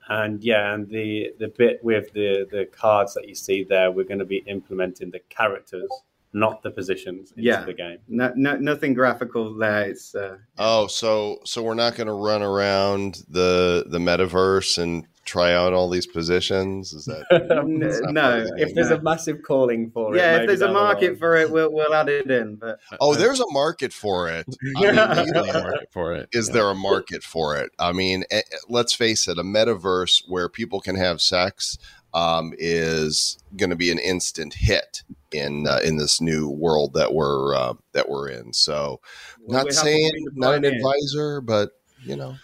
And 0.09 0.43
yeah, 0.43 0.73
and 0.73 0.89
the 0.89 1.33
the 1.39 1.49
bit 1.49 1.83
with 1.85 2.13
the 2.13 2.47
the 2.51 2.67
cards 2.67 3.15
that 3.15 3.29
you 3.29 3.35
see 3.35 3.63
there, 3.65 3.91
we're 3.91 4.05
going 4.05 4.19
to 4.21 4.25
be 4.25 4.39
implementing 4.47 5.11
the 5.11 5.21
characters, 5.29 5.91
not 6.33 6.63
the 6.63 6.71
positions 6.71 7.31
into 7.33 7.43
Yeah. 7.43 7.65
the 7.65 7.75
game. 7.75 7.99
No, 8.09 8.33
no, 8.35 8.57
nothing 8.57 8.95
graphical 8.95 9.55
there. 9.55 9.83
It's 9.91 10.15
uh, 10.15 10.39
Oh, 10.59 10.87
so 10.87 11.41
so 11.45 11.63
we're 11.63 11.75
not 11.75 11.95
going 11.97 12.07
to 12.07 12.15
run 12.15 12.43
around 12.43 13.23
the 13.29 13.85
the 13.89 13.99
metaverse 13.99 14.79
and 14.83 15.07
try 15.29 15.53
out 15.53 15.73
all 15.73 15.89
these 15.91 16.07
positions? 16.07 16.93
Is 16.93 17.05
that 17.05 17.25
n- 17.31 17.79
That's 17.81 18.01
not 18.01 18.15
no. 18.15 18.21
part 18.23 18.39
of 18.41 18.49
the 18.49 18.63
if 18.63 18.75
there's 18.75 18.91
a 18.91 19.01
massive 19.03 19.43
calling 19.43 19.91
for 19.91 20.15
it, 20.15 20.19
yeah, 20.19 20.39
if 20.39 20.47
there's 20.47 20.63
a 20.63 20.73
market 20.73 21.19
for 21.19 21.37
it, 21.37 21.51
we'll 21.51 21.71
we'll 21.73 21.93
add 21.95 22.09
it 22.09 22.31
in. 22.31 22.57
But 22.57 22.81
Oh, 23.01 23.15
there's 23.15 23.41
a 23.41 23.51
market 23.51 23.93
for 23.93 24.29
it. 24.31 24.47
I 24.77 24.81
mean, 24.81 24.95
Definitely 24.95 25.53
market 25.53 25.89
for 25.93 26.15
it. 26.15 26.29
is 26.33 26.49
Yeah. 26.49 26.55
there 26.55 26.71
a 26.71 26.75
market 26.75 27.23
for 27.23 27.57
it? 27.59 27.71
I 27.79 27.93
mean, 27.93 28.25
eh, 28.31 28.39
eh, 28.39 28.57
let's 28.69 28.95
face 28.95 29.29
it, 29.29 29.39
a 29.39 29.43
metaverse 29.45 30.23
where 30.27 30.49
people 30.49 30.81
can 30.81 30.97
have 30.97 31.21
sex 31.21 31.77
um, 32.15 32.55
is 32.59 33.39
going 33.57 33.71
to 33.71 33.77
be 33.77 33.91
an 33.93 33.99
instant 33.99 34.55
hit 34.55 35.03
in 35.31 35.67
uh, 35.69 35.81
in 35.85 35.99
this 35.99 36.21
new 36.23 36.49
world 36.49 36.95
that 36.95 37.13
we're 37.13 37.55
uh, 37.55 37.75
that 37.93 38.09
we're 38.09 38.29
in. 38.31 38.53
So, 38.55 39.01
we 39.47 39.55
not 39.55 39.67
have 39.67 39.75
saying 39.75 40.11
not 40.35 40.55
an 40.55 40.65
advisor, 40.65 41.43
but 41.43 41.73
you 42.05 42.17
know, 42.17 42.37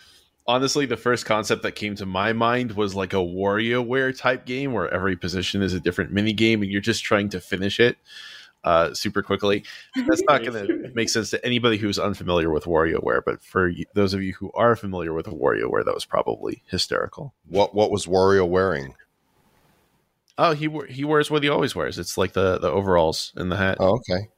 honestly, 0.46 0.86
the 0.86 0.96
first 0.96 1.26
concept 1.26 1.62
that 1.62 1.72
came 1.72 1.94
to 1.96 2.06
my 2.06 2.32
mind 2.32 2.72
was 2.72 2.94
like 2.94 3.12
a 3.12 3.16
WarioWare 3.16 4.16
type 4.16 4.46
game 4.46 4.72
where 4.72 4.92
every 4.92 5.16
position 5.16 5.62
is 5.62 5.72
a 5.72 5.80
different 5.80 6.12
mini 6.12 6.32
game 6.32 6.62
and 6.62 6.70
you're 6.70 6.80
just 6.80 7.04
trying 7.04 7.28
to 7.30 7.40
finish 7.40 7.80
it 7.80 7.96
uh, 8.64 8.94
super 8.94 9.22
quickly. 9.22 9.64
That's 9.94 10.22
not 10.22 10.44
going 10.44 10.66
to 10.66 10.90
make 10.94 11.08
sense 11.08 11.30
to 11.30 11.44
anybody 11.44 11.76
who's 11.76 11.98
unfamiliar 11.98 12.50
with 12.50 12.64
WarioWare, 12.64 13.22
but 13.24 13.42
for 13.42 13.68
y- 13.68 13.84
those 13.94 14.14
of 14.14 14.22
you 14.22 14.34
who 14.34 14.50
are 14.54 14.76
familiar 14.76 15.12
with 15.12 15.26
WarioWare, 15.26 15.84
that 15.84 15.94
was 15.94 16.04
probably 16.04 16.62
hysterical. 16.66 17.34
What 17.48 17.74
what 17.74 17.90
was 17.90 18.06
Wario 18.06 18.48
wearing? 18.48 18.94
Oh, 20.36 20.52
he 20.52 20.68
he 20.88 21.04
wears 21.04 21.30
what 21.30 21.42
he 21.42 21.48
always 21.48 21.76
wears. 21.76 21.98
It's 21.98 22.18
like 22.18 22.32
the 22.32 22.58
the 22.58 22.70
overalls 22.70 23.32
and 23.36 23.52
the 23.52 23.56
hat. 23.56 23.76
Oh, 23.78 23.96
okay. 23.96 24.28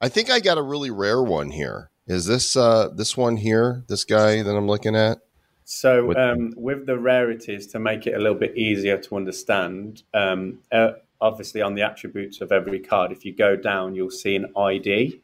I 0.00 0.08
think 0.08 0.30
I 0.30 0.40
got 0.40 0.56
a 0.56 0.62
really 0.62 0.90
rare 0.90 1.22
one 1.22 1.50
here. 1.50 1.89
Is 2.10 2.26
this 2.26 2.56
uh 2.56 2.88
this 2.88 3.16
one 3.16 3.36
here? 3.36 3.84
This 3.86 4.02
guy 4.02 4.42
that 4.42 4.50
I'm 4.50 4.66
looking 4.66 4.96
at? 4.96 5.18
So 5.64 6.06
With- 6.06 6.18
um, 6.18 6.52
with 6.56 6.84
the 6.84 6.98
rarities, 6.98 7.68
to 7.68 7.78
make 7.78 8.08
it 8.08 8.14
a 8.14 8.18
little 8.18 8.36
bit 8.36 8.56
easier 8.56 8.98
to 8.98 9.16
understand, 9.16 10.02
um, 10.12 10.58
uh, 10.72 10.94
obviously 11.20 11.62
on 11.62 11.76
the 11.76 11.82
attributes 11.82 12.40
of 12.40 12.50
every 12.50 12.80
card, 12.80 13.12
if 13.12 13.24
you 13.24 13.32
go 13.32 13.54
down, 13.54 13.94
you'll 13.94 14.10
see 14.10 14.34
an 14.34 14.46
ID. 14.56 15.22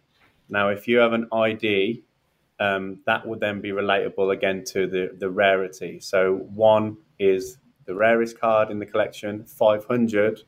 Now, 0.48 0.68
if 0.68 0.86
you 0.86 0.98
have 0.98 1.12
an 1.12 1.26
ID, 1.32 2.04
um, 2.60 3.00
that 3.04 3.26
would 3.26 3.40
then 3.40 3.60
be 3.60 3.70
relatable 3.70 4.32
again 4.32 4.62
to 4.66 4.86
the, 4.86 5.10
the 5.18 5.28
rarity. 5.28 5.98
So 5.98 6.36
one 6.54 6.98
is 7.18 7.58
the 7.84 7.96
rarest 7.96 8.38
card 8.38 8.70
in 8.70 8.78
the 8.78 8.86
collection. 8.86 9.44
Five 9.44 9.84
hundred 9.86 10.44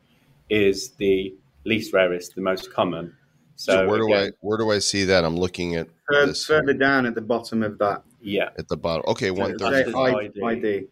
is 0.49 0.91
the 0.91 1.35
least 1.65 1.91
rarest, 1.91 2.35
the 2.35 2.41
most 2.41 2.71
common. 2.73 3.13
So, 3.59 3.73
So, 3.73 3.87
where 3.89 3.97
do 3.99 4.13
I 4.13 4.31
where 4.39 4.57
do 4.57 4.71
I 4.71 4.79
see 4.79 5.03
that? 5.03 5.25
I'm 5.25 5.35
looking 5.35 5.75
at 5.75 5.89
Fur- 6.09 6.27
this 6.27 6.45
further 6.45 6.73
down 6.73 7.05
at 7.05 7.13
the 7.13 7.19
bottom 7.21 7.61
of 7.61 7.77
that, 7.79 8.03
Yeah, 8.21 8.51
at 8.57 8.69
the 8.69 8.77
bottom. 8.77 9.03
Okay, 9.09 9.31
one 9.31 9.51
That's 9.57 9.61
thirty. 9.61 9.91
the 9.91 9.97
say 9.97 10.41
ID. 10.41 10.41
ID. 10.41 10.87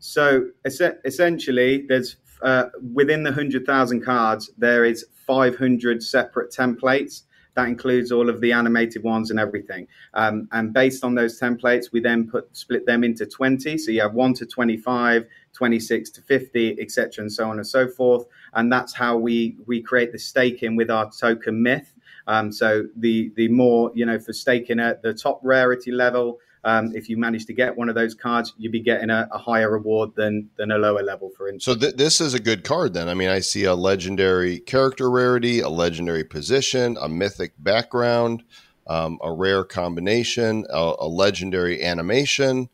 So 0.00 0.48
es- 0.64 0.80
essentially, 1.04 1.86
there's 1.88 2.16
uh, 2.42 2.70
within 2.92 3.22
the 3.22 3.30
hundred 3.30 3.66
thousand 3.66 4.00
cards, 4.04 4.50
there 4.58 4.84
is 4.84 5.06
500 5.28 6.02
separate 6.02 6.50
templates. 6.50 7.22
That 7.54 7.68
includes 7.68 8.10
all 8.10 8.28
of 8.28 8.40
the 8.40 8.52
animated 8.52 9.04
ones 9.04 9.30
and 9.30 9.38
everything. 9.38 9.86
Um, 10.14 10.48
and 10.52 10.72
based 10.72 11.04
on 11.04 11.14
those 11.14 11.38
templates, 11.38 11.92
we 11.92 12.00
then 12.00 12.28
put 12.28 12.54
split 12.56 12.84
them 12.86 13.04
into 13.04 13.26
20. 13.26 13.78
So 13.78 13.90
you 13.90 14.00
have 14.00 14.14
1 14.14 14.34
to 14.34 14.46
25, 14.46 15.26
26 15.52 16.10
to 16.10 16.22
50, 16.22 16.80
etc., 16.80 17.22
and 17.22 17.32
so 17.32 17.48
on 17.48 17.58
and 17.58 17.66
so 17.66 17.86
forth. 17.86 18.26
And 18.54 18.72
that's 18.72 18.92
how 18.92 19.16
we 19.16 19.56
we 19.66 19.80
create 19.80 20.12
the 20.12 20.18
staking 20.18 20.76
with 20.76 20.90
our 20.90 21.10
token 21.10 21.62
myth. 21.62 21.92
Um, 22.26 22.50
so 22.50 22.84
the 22.96 23.32
the 23.36 23.48
more 23.48 23.92
you 23.94 24.06
know 24.06 24.18
for 24.18 24.32
staking 24.32 24.80
at 24.80 25.02
the 25.02 25.14
top 25.14 25.40
rarity 25.42 25.92
level, 25.92 26.38
um, 26.64 26.92
if 26.94 27.08
you 27.08 27.16
manage 27.16 27.46
to 27.46 27.52
get 27.52 27.76
one 27.76 27.88
of 27.88 27.94
those 27.94 28.14
cards, 28.14 28.54
you'd 28.56 28.72
be 28.72 28.80
getting 28.80 29.10
a, 29.10 29.28
a 29.30 29.38
higher 29.38 29.70
reward 29.70 30.14
than 30.16 30.50
than 30.56 30.70
a 30.70 30.78
lower 30.78 31.02
level, 31.02 31.30
for 31.36 31.48
instance. 31.48 31.64
So 31.64 31.74
th- 31.78 31.96
this 31.96 32.20
is 32.20 32.34
a 32.34 32.40
good 32.40 32.64
card 32.64 32.94
then. 32.94 33.08
I 33.08 33.14
mean, 33.14 33.28
I 33.28 33.40
see 33.40 33.64
a 33.64 33.74
legendary 33.74 34.60
character 34.60 35.10
rarity, 35.10 35.60
a 35.60 35.68
legendary 35.68 36.24
position, 36.24 36.96
a 37.00 37.08
mythic 37.08 37.52
background, 37.58 38.44
um, 38.86 39.18
a 39.22 39.32
rare 39.32 39.64
combination, 39.64 40.64
a, 40.70 40.94
a 41.00 41.08
legendary 41.08 41.82
animation, 41.82 42.68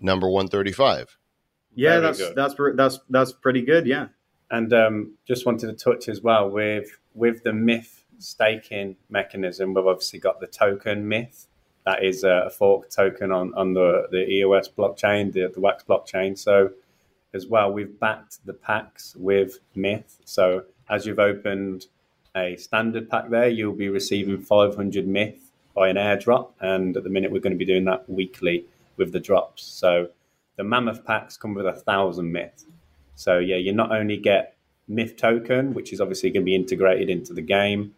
number 0.00 0.28
135. 0.28 1.16
yeah, 1.74 1.90
very 1.90 2.02
that's 2.02 2.18
good. 2.18 2.34
that's 2.34 2.54
pre- 2.54 2.74
that's 2.74 3.00
that's 3.10 3.32
pretty 3.32 3.62
good. 3.62 3.86
Yeah. 3.86 4.08
And 4.50 4.72
um, 4.72 5.14
just 5.26 5.44
wanted 5.44 5.66
to 5.66 5.72
touch 5.72 6.08
as 6.08 6.20
well 6.20 6.48
with 6.50 6.98
with 7.14 7.42
the 7.42 7.52
myth 7.52 8.04
staking 8.18 8.96
mechanism. 9.08 9.74
We've 9.74 9.86
obviously 9.86 10.18
got 10.18 10.40
the 10.40 10.46
token 10.46 11.08
myth. 11.08 11.46
That 11.86 12.04
is 12.04 12.24
a, 12.24 12.50
fork 12.50 12.90
token 12.90 13.32
on, 13.32 13.54
on 13.54 13.72
the, 13.72 14.08
the 14.10 14.28
EOS 14.28 14.68
blockchain, 14.68 15.32
the, 15.32 15.50
the 15.54 15.60
Wax 15.60 15.84
blockchain. 15.88 16.36
So 16.36 16.70
as 17.32 17.46
well, 17.46 17.72
we've 17.72 17.98
backed 17.98 18.44
the 18.44 18.52
packs 18.52 19.14
with 19.16 19.60
myth. 19.74 20.18
So 20.24 20.64
as 20.90 21.06
you've 21.06 21.18
opened 21.18 21.86
a 22.36 22.56
standard 22.56 23.08
pack 23.08 23.30
there, 23.30 23.48
you'll 23.48 23.72
be 23.72 23.88
receiving 23.88 24.38
500 24.38 25.06
myth 25.06 25.50
by 25.74 25.88
an 25.88 25.96
airdrop. 25.96 26.50
And 26.60 26.96
at 26.96 27.04
the 27.04 27.10
minute, 27.10 27.30
we're 27.30 27.40
going 27.40 27.52
to 27.52 27.58
be 27.58 27.64
doing 27.64 27.84
that 27.84 28.08
weekly 28.10 28.66
with 28.96 29.12
the 29.12 29.20
drops. 29.20 29.62
So 29.64 30.08
the 30.56 30.64
mammoth 30.64 31.04
packs 31.04 31.36
come 31.36 31.54
with 31.54 31.66
a 31.66 31.72
thousand 31.72 32.32
myth. 32.32 32.64
So 33.14 33.38
yeah, 33.38 33.56
you 33.56 33.72
not 33.72 33.92
only 33.92 34.16
get 34.16 34.56
Myth 34.88 35.16
token, 35.16 35.74
which 35.74 35.92
is 35.92 36.00
obviously 36.00 36.30
going 36.30 36.42
to 36.42 36.44
be 36.44 36.54
integrated 36.54 37.10
into 37.10 37.32
the 37.32 37.42
game, 37.42 37.94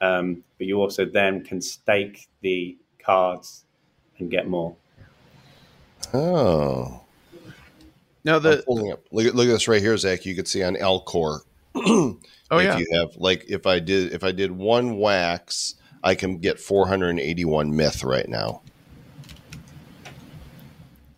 um, 0.00 0.42
but 0.58 0.66
you 0.66 0.80
also 0.80 1.04
then 1.04 1.44
can 1.44 1.60
stake 1.60 2.28
the 2.40 2.76
cards 3.02 3.64
and 4.18 4.30
get 4.30 4.48
more. 4.48 4.76
Oh. 6.14 7.00
Now 8.24 8.36
I'm 8.36 8.42
the 8.42 8.62
pulling 8.66 8.92
up. 8.92 9.00
Look 9.10 9.26
at 9.26 9.34
look 9.34 9.48
at 9.48 9.52
this 9.52 9.68
right 9.68 9.80
here, 9.82 9.96
Zach. 9.96 10.24
You 10.24 10.34
could 10.34 10.46
see 10.48 10.62
on 10.62 10.74
Alcor. 10.76 11.40
oh 11.74 12.18
if 12.52 12.62
yeah 12.64 12.78
you 12.78 12.86
have 12.92 13.16
like 13.16 13.44
if 13.48 13.66
I 13.66 13.78
did 13.78 14.12
if 14.12 14.22
I 14.22 14.32
did 14.32 14.52
one 14.52 14.96
wax, 14.98 15.74
I 16.04 16.14
can 16.14 16.38
get 16.38 16.60
481 16.60 17.74
myth 17.74 18.04
right 18.04 18.28
now. 18.28 18.62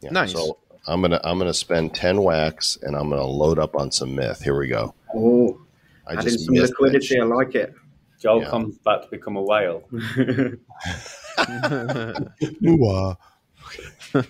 Yeah, 0.00 0.11
Nice. 0.11 0.33
So 0.33 0.59
I'm 0.87 1.00
gonna 1.03 1.21
I'm 1.25 1.38
gonna 1.38 1.55
spend 1.55 1.95
10 1.95 2.23
wax 2.23 2.79
and 2.83 2.95
I'm 2.97 3.11
gonna 3.11 3.25
load 3.25 3.59
up 3.59 3.75
on 3.75 3.91
some 3.91 4.14
myth. 4.14 4.43
Here 4.43 4.57
we 4.57 4.69
go. 4.69 4.95
Oh, 5.14 5.61
I 6.07 6.14
adding 6.14 6.38
some 6.38 6.55
liquidity. 6.55 7.21
I 7.21 7.25
like 7.25 7.55
it. 7.55 7.75
Joel 8.21 8.43
Yeah. 8.43 8.50
comes 8.50 8.79
back 8.79 9.03
to 9.03 9.09
become 9.11 9.37
a 9.37 9.43
whale. 9.43 9.83
Ah. 12.91 13.17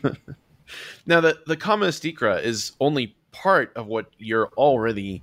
now 1.06 1.20
the 1.20 1.38
the 1.46 1.56
Kama 1.56 1.86
is 1.86 2.72
only 2.80 3.16
part 3.32 3.72
of 3.76 3.86
what 3.86 4.06
you're 4.18 4.48
already 4.56 5.22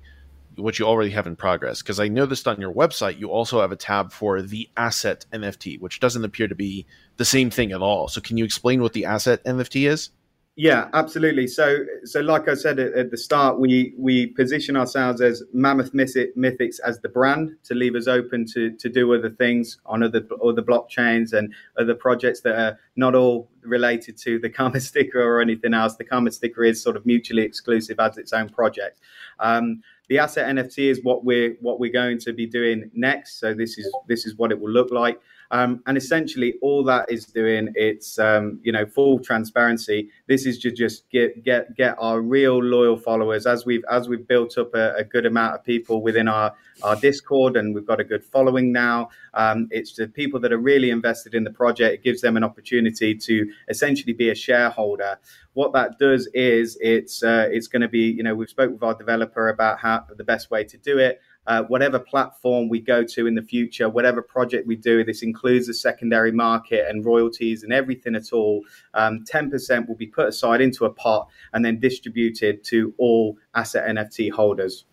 what 0.56 0.78
you 0.78 0.84
already 0.84 1.10
have 1.10 1.26
in 1.26 1.34
progress 1.34 1.80
because 1.80 1.98
I 1.98 2.08
noticed 2.08 2.46
on 2.46 2.60
your 2.60 2.72
website 2.72 3.18
you 3.18 3.30
also 3.30 3.60
have 3.60 3.72
a 3.72 3.76
tab 3.76 4.12
for 4.12 4.42
the 4.42 4.68
asset 4.76 5.24
NFT 5.32 5.80
which 5.80 6.00
doesn't 6.00 6.24
appear 6.24 6.48
to 6.48 6.54
be 6.54 6.86
the 7.16 7.24
same 7.24 7.50
thing 7.50 7.72
at 7.72 7.80
all. 7.80 8.08
So 8.08 8.20
can 8.20 8.36
you 8.36 8.44
explain 8.44 8.82
what 8.82 8.92
the 8.92 9.06
asset 9.06 9.42
NFT 9.44 9.88
is? 9.88 10.10
Yeah, 10.54 10.88
absolutely. 10.92 11.46
So, 11.46 11.78
so 12.04 12.20
like 12.20 12.46
I 12.46 12.52
said 12.52 12.78
at, 12.78 12.92
at 12.92 13.10
the 13.10 13.16
start, 13.16 13.58
we 13.58 13.94
we 13.96 14.26
position 14.26 14.76
ourselves 14.76 15.22
as 15.22 15.42
Mammoth 15.54 15.94
Mythics 15.94 16.78
as 16.84 17.00
the 17.00 17.08
brand 17.08 17.56
to 17.64 17.74
leave 17.74 17.94
us 17.94 18.06
open 18.06 18.44
to 18.52 18.70
to 18.70 18.88
do 18.90 19.14
other 19.14 19.30
things 19.30 19.78
on 19.86 20.02
other 20.02 20.22
other 20.44 20.60
blockchains 20.60 21.32
and 21.32 21.54
other 21.78 21.94
projects 21.94 22.42
that 22.42 22.54
are 22.54 22.78
not 22.96 23.14
all 23.14 23.48
related 23.62 24.18
to 24.18 24.38
the 24.38 24.50
Karma 24.50 24.80
sticker 24.90 25.22
or 25.22 25.40
anything 25.40 25.72
else. 25.72 25.96
The 25.96 26.04
Karma 26.04 26.30
sticker 26.30 26.64
is 26.64 26.82
sort 26.82 26.96
of 26.96 27.06
mutually 27.06 27.42
exclusive 27.42 27.98
as 27.98 28.18
its 28.18 28.34
own 28.34 28.50
project. 28.50 29.00
Um, 29.40 29.82
the 30.08 30.18
asset 30.18 30.54
NFT 30.54 30.90
is 30.90 31.02
what 31.02 31.24
we're 31.24 31.56
what 31.62 31.80
we're 31.80 31.90
going 31.92 32.18
to 32.18 32.34
be 32.34 32.44
doing 32.44 32.90
next. 32.92 33.40
So 33.40 33.54
this 33.54 33.78
is 33.78 33.90
this 34.06 34.26
is 34.26 34.36
what 34.36 34.52
it 34.52 34.60
will 34.60 34.70
look 34.70 34.90
like. 34.90 35.18
Um, 35.52 35.82
and 35.86 35.98
essentially, 35.98 36.54
all 36.62 36.82
that 36.84 37.12
is 37.12 37.26
doing 37.26 37.72
it's 37.74 38.18
um, 38.18 38.58
you 38.62 38.72
know 38.72 38.86
full 38.86 39.18
transparency. 39.18 40.08
This 40.26 40.46
is 40.46 40.58
to 40.60 40.72
just 40.72 41.08
get 41.10 41.44
get 41.44 41.76
get 41.76 41.94
our 41.98 42.22
real 42.22 42.62
loyal 42.62 42.96
followers 42.96 43.46
as 43.46 43.66
we've 43.66 43.84
as 43.90 44.08
we've 44.08 44.26
built 44.26 44.56
up 44.56 44.74
a, 44.74 44.94
a 44.94 45.04
good 45.04 45.26
amount 45.26 45.54
of 45.54 45.62
people 45.62 46.00
within 46.00 46.26
our 46.26 46.54
our 46.82 46.96
Discord, 46.96 47.58
and 47.58 47.74
we've 47.74 47.86
got 47.86 48.00
a 48.00 48.04
good 48.04 48.24
following 48.24 48.72
now. 48.72 49.10
Um, 49.34 49.68
it's 49.70 49.94
the 49.94 50.08
people 50.08 50.40
that 50.40 50.52
are 50.52 50.58
really 50.58 50.88
invested 50.88 51.34
in 51.34 51.44
the 51.44 51.50
project. 51.52 51.96
It 51.96 52.02
gives 52.02 52.22
them 52.22 52.38
an 52.38 52.44
opportunity 52.44 53.14
to 53.14 53.52
essentially 53.68 54.14
be 54.14 54.30
a 54.30 54.34
shareholder. 54.34 55.18
What 55.52 55.74
that 55.74 55.98
does 55.98 56.28
is 56.32 56.78
it's 56.80 57.22
uh, 57.22 57.48
it's 57.52 57.68
going 57.68 57.82
to 57.82 57.88
be 57.88 58.10
you 58.10 58.22
know 58.22 58.34
we've 58.34 58.48
spoke 58.48 58.72
with 58.72 58.82
our 58.82 58.94
developer 58.94 59.50
about 59.50 59.80
how 59.80 60.06
the 60.16 60.24
best 60.24 60.50
way 60.50 60.64
to 60.64 60.78
do 60.78 60.96
it. 60.96 61.20
Uh, 61.46 61.64
whatever 61.64 61.98
platform 61.98 62.68
we 62.68 62.80
go 62.80 63.02
to 63.02 63.26
in 63.26 63.34
the 63.34 63.42
future, 63.42 63.88
whatever 63.88 64.22
project 64.22 64.66
we 64.66 64.76
do, 64.76 65.02
this 65.02 65.22
includes 65.22 65.66
the 65.66 65.74
secondary 65.74 66.30
market 66.30 66.86
and 66.88 67.04
royalties 67.04 67.64
and 67.64 67.72
everything 67.72 68.14
at 68.14 68.32
all. 68.32 68.62
Um, 68.94 69.24
10% 69.24 69.88
will 69.88 69.96
be 69.96 70.06
put 70.06 70.28
aside 70.28 70.60
into 70.60 70.84
a 70.84 70.90
pot 70.90 71.28
and 71.52 71.64
then 71.64 71.80
distributed 71.80 72.62
to 72.64 72.94
all 72.98 73.38
asset 73.54 73.88
NFT 73.88 74.30
holders. 74.30 74.84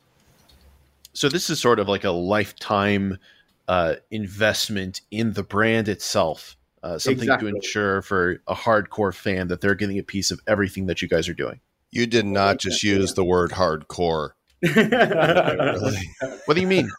So 1.13 1.29
this 1.29 1.49
is 1.49 1.59
sort 1.59 1.79
of 1.79 1.87
like 1.87 2.03
a 2.03 2.11
lifetime 2.11 3.19
uh, 3.67 3.95
investment 4.09 5.01
in 5.11 5.33
the 5.33 5.43
brand 5.43 5.87
itself. 5.87 6.55
Uh, 6.81 6.97
something 6.97 7.23
Exactly. 7.23 7.51
to 7.51 7.55
ensure 7.57 8.01
for 8.01 8.41
a 8.47 8.55
hardcore 8.55 9.13
fan 9.13 9.49
that 9.49 9.59
they're 9.59 9.75
getting 9.75 9.99
a 9.99 10.03
piece 10.03 10.31
of 10.31 10.39
everything 10.47 10.85
that 10.85 11.01
you 11.01 11.07
guys 11.07 11.27
are 11.27 11.33
doing. 11.33 11.59
You 11.91 12.07
did 12.07 12.25
not 12.25 12.57
just 12.57 12.83
use 12.83 13.13
the 13.13 13.23
word 13.25 13.51
hardcore 13.51 13.85
really, 13.89 14.38
What 16.45 16.53
do 16.55 16.61
you 16.61 16.67
mean? 16.67 16.89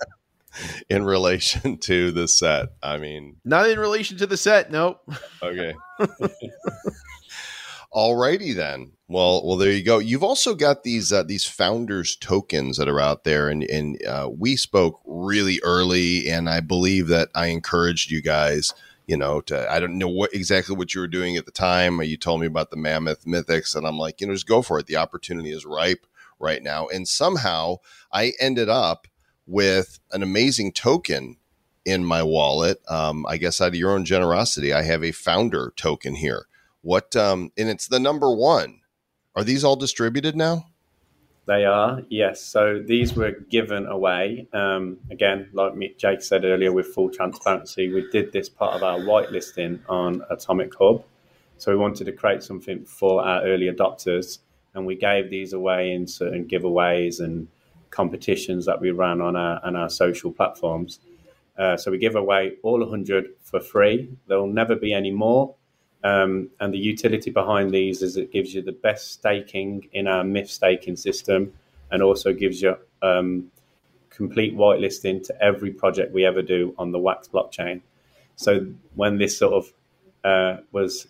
in 0.88 1.04
relation 1.04 1.78
to 1.78 2.10
the 2.10 2.26
set. 2.26 2.70
I 2.82 2.98
mean, 2.98 3.36
Not 3.44 3.70
in 3.70 3.78
relation 3.78 4.16
to 4.18 4.26
the 4.26 4.36
set. 4.36 4.70
Nope. 4.70 5.00
okay. 5.42 5.74
Alrighty 7.92 8.54
then. 8.54 8.92
Well, 9.08 9.44
well, 9.44 9.56
there 9.56 9.72
you 9.72 9.82
go. 9.82 9.98
You've 9.98 10.22
also 10.22 10.54
got 10.54 10.84
these 10.84 11.12
uh, 11.12 11.24
these 11.24 11.44
founders 11.44 12.14
tokens 12.14 12.76
that 12.76 12.88
are 12.88 13.00
out 13.00 13.24
there, 13.24 13.48
and 13.48 13.64
and 13.64 14.00
uh, 14.06 14.30
we 14.32 14.54
spoke 14.54 15.00
really 15.04 15.60
early, 15.64 16.28
and 16.28 16.48
I 16.48 16.60
believe 16.60 17.08
that 17.08 17.30
I 17.34 17.46
encouraged 17.46 18.12
you 18.12 18.22
guys, 18.22 18.72
you 19.08 19.16
know, 19.16 19.40
to 19.42 19.68
I 19.70 19.80
don't 19.80 19.98
know 19.98 20.06
what 20.08 20.32
exactly 20.32 20.76
what 20.76 20.94
you 20.94 21.00
were 21.00 21.08
doing 21.08 21.36
at 21.36 21.46
the 21.46 21.50
time. 21.52 22.00
You 22.00 22.16
told 22.16 22.40
me 22.40 22.46
about 22.46 22.70
the 22.70 22.76
Mammoth 22.76 23.24
Mythics, 23.24 23.74
and 23.74 23.84
I'm 23.84 23.98
like, 23.98 24.20
you 24.20 24.28
know, 24.28 24.34
just 24.34 24.46
go 24.46 24.62
for 24.62 24.78
it. 24.78 24.86
The 24.86 24.96
opportunity 24.96 25.50
is 25.50 25.66
ripe 25.66 26.06
right 26.40 26.62
now, 26.62 26.88
and 26.88 27.06
somehow 27.06 27.76
I 28.12 28.32
ended 28.40 28.68
up 28.68 29.06
with 29.46 29.98
an 30.12 30.22
amazing 30.22 30.72
token 30.72 31.36
in 31.84 32.04
my 32.04 32.22
wallet. 32.22 32.78
Um, 32.88 33.26
I 33.26 33.36
guess 33.36 33.60
out 33.60 33.68
of 33.68 33.74
your 33.74 33.92
own 33.92 34.04
generosity, 34.04 34.72
I 34.72 34.82
have 34.82 35.04
a 35.04 35.12
founder 35.12 35.72
token 35.76 36.14
here. 36.14 36.46
What? 36.82 37.14
Um, 37.14 37.52
and 37.56 37.68
it's 37.68 37.88
the 37.88 38.00
number 38.00 38.34
one. 38.34 38.80
Are 39.36 39.44
these 39.44 39.64
all 39.64 39.76
distributed 39.76 40.36
now? 40.36 40.66
They 41.46 41.64
are, 41.64 42.02
yes. 42.08 42.40
So 42.42 42.80
these 42.84 43.14
were 43.14 43.32
given 43.32 43.86
away. 43.86 44.46
Um, 44.52 44.98
again, 45.10 45.48
like 45.52 45.72
Jake 45.98 46.22
said 46.22 46.44
earlier, 46.44 46.72
with 46.72 46.86
full 46.88 47.10
transparency, 47.10 47.92
we 47.92 48.08
did 48.10 48.32
this 48.32 48.48
part 48.48 48.74
of 48.74 48.82
our 48.82 48.98
whitelisting 48.98 49.80
on 49.88 50.22
Atomic 50.30 50.72
Hub. 50.78 51.02
So 51.56 51.72
we 51.72 51.76
wanted 51.76 52.04
to 52.04 52.12
create 52.12 52.42
something 52.42 52.84
for 52.84 53.24
our 53.24 53.42
early 53.42 53.66
adopters, 53.66 54.38
and 54.74 54.86
we 54.86 54.94
gave 54.94 55.30
these 55.30 55.52
away 55.52 55.92
in 55.92 56.06
certain 56.06 56.46
giveaways 56.46 57.20
and 57.20 57.48
competitions 57.90 58.66
that 58.66 58.80
we 58.80 58.90
ran 58.90 59.20
on 59.20 59.36
our 59.36 59.60
on 59.64 59.76
our 59.76 59.90
social 59.90 60.32
platforms. 60.32 61.00
Uh, 61.58 61.76
so 61.76 61.90
we 61.90 61.98
give 61.98 62.16
away 62.16 62.52
all 62.62 62.80
100 62.80 63.30
for 63.42 63.60
free. 63.60 64.08
There 64.28 64.38
will 64.38 64.46
never 64.46 64.76
be 64.76 64.94
any 64.94 65.10
more. 65.10 65.54
Um, 66.02 66.48
and 66.58 66.72
the 66.72 66.78
utility 66.78 67.30
behind 67.30 67.72
these 67.72 68.00
is 68.00 68.16
it 68.16 68.32
gives 68.32 68.54
you 68.54 68.62
the 68.62 68.72
best 68.72 69.12
staking 69.12 69.88
in 69.92 70.06
our 70.06 70.24
myth 70.24 70.48
staking 70.48 70.96
system 70.96 71.52
and 71.90 72.02
also 72.02 72.32
gives 72.32 72.62
you 72.62 72.76
um, 73.02 73.50
complete 74.08 74.56
whitelisting 74.56 75.22
to 75.26 75.42
every 75.42 75.70
project 75.70 76.14
we 76.14 76.24
ever 76.24 76.40
do 76.40 76.74
on 76.78 76.92
the 76.92 76.98
Wax 76.98 77.28
blockchain. 77.28 77.82
So 78.36 78.66
when 78.94 79.18
this 79.18 79.36
sort 79.36 79.52
of 79.52 79.72
uh, 80.24 80.62
was 80.72 81.08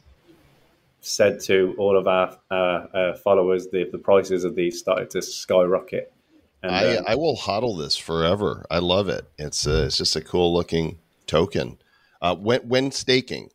said 1.00 1.40
to 1.40 1.74
all 1.78 1.96
of 1.96 2.06
our 2.06 2.36
uh, 2.50 2.54
uh, 2.54 3.16
followers, 3.16 3.68
the, 3.68 3.88
the 3.90 3.98
prices 3.98 4.44
of 4.44 4.54
these 4.54 4.78
started 4.78 5.10
to 5.10 5.22
skyrocket. 5.22 6.12
And, 6.62 6.74
I, 6.74 6.96
uh, 6.96 7.02
I 7.08 7.14
will 7.14 7.36
hodl 7.36 7.78
this 7.78 7.96
forever. 7.96 8.66
I 8.70 8.78
love 8.78 9.08
it. 9.08 9.26
It's 9.38 9.66
a, 9.66 9.86
it's 9.86 9.96
just 9.96 10.16
a 10.16 10.20
cool 10.20 10.52
looking 10.52 10.98
token. 11.26 11.78
Uh, 12.20 12.36
when 12.36 12.60
when 12.68 12.90
staking, 12.90 13.48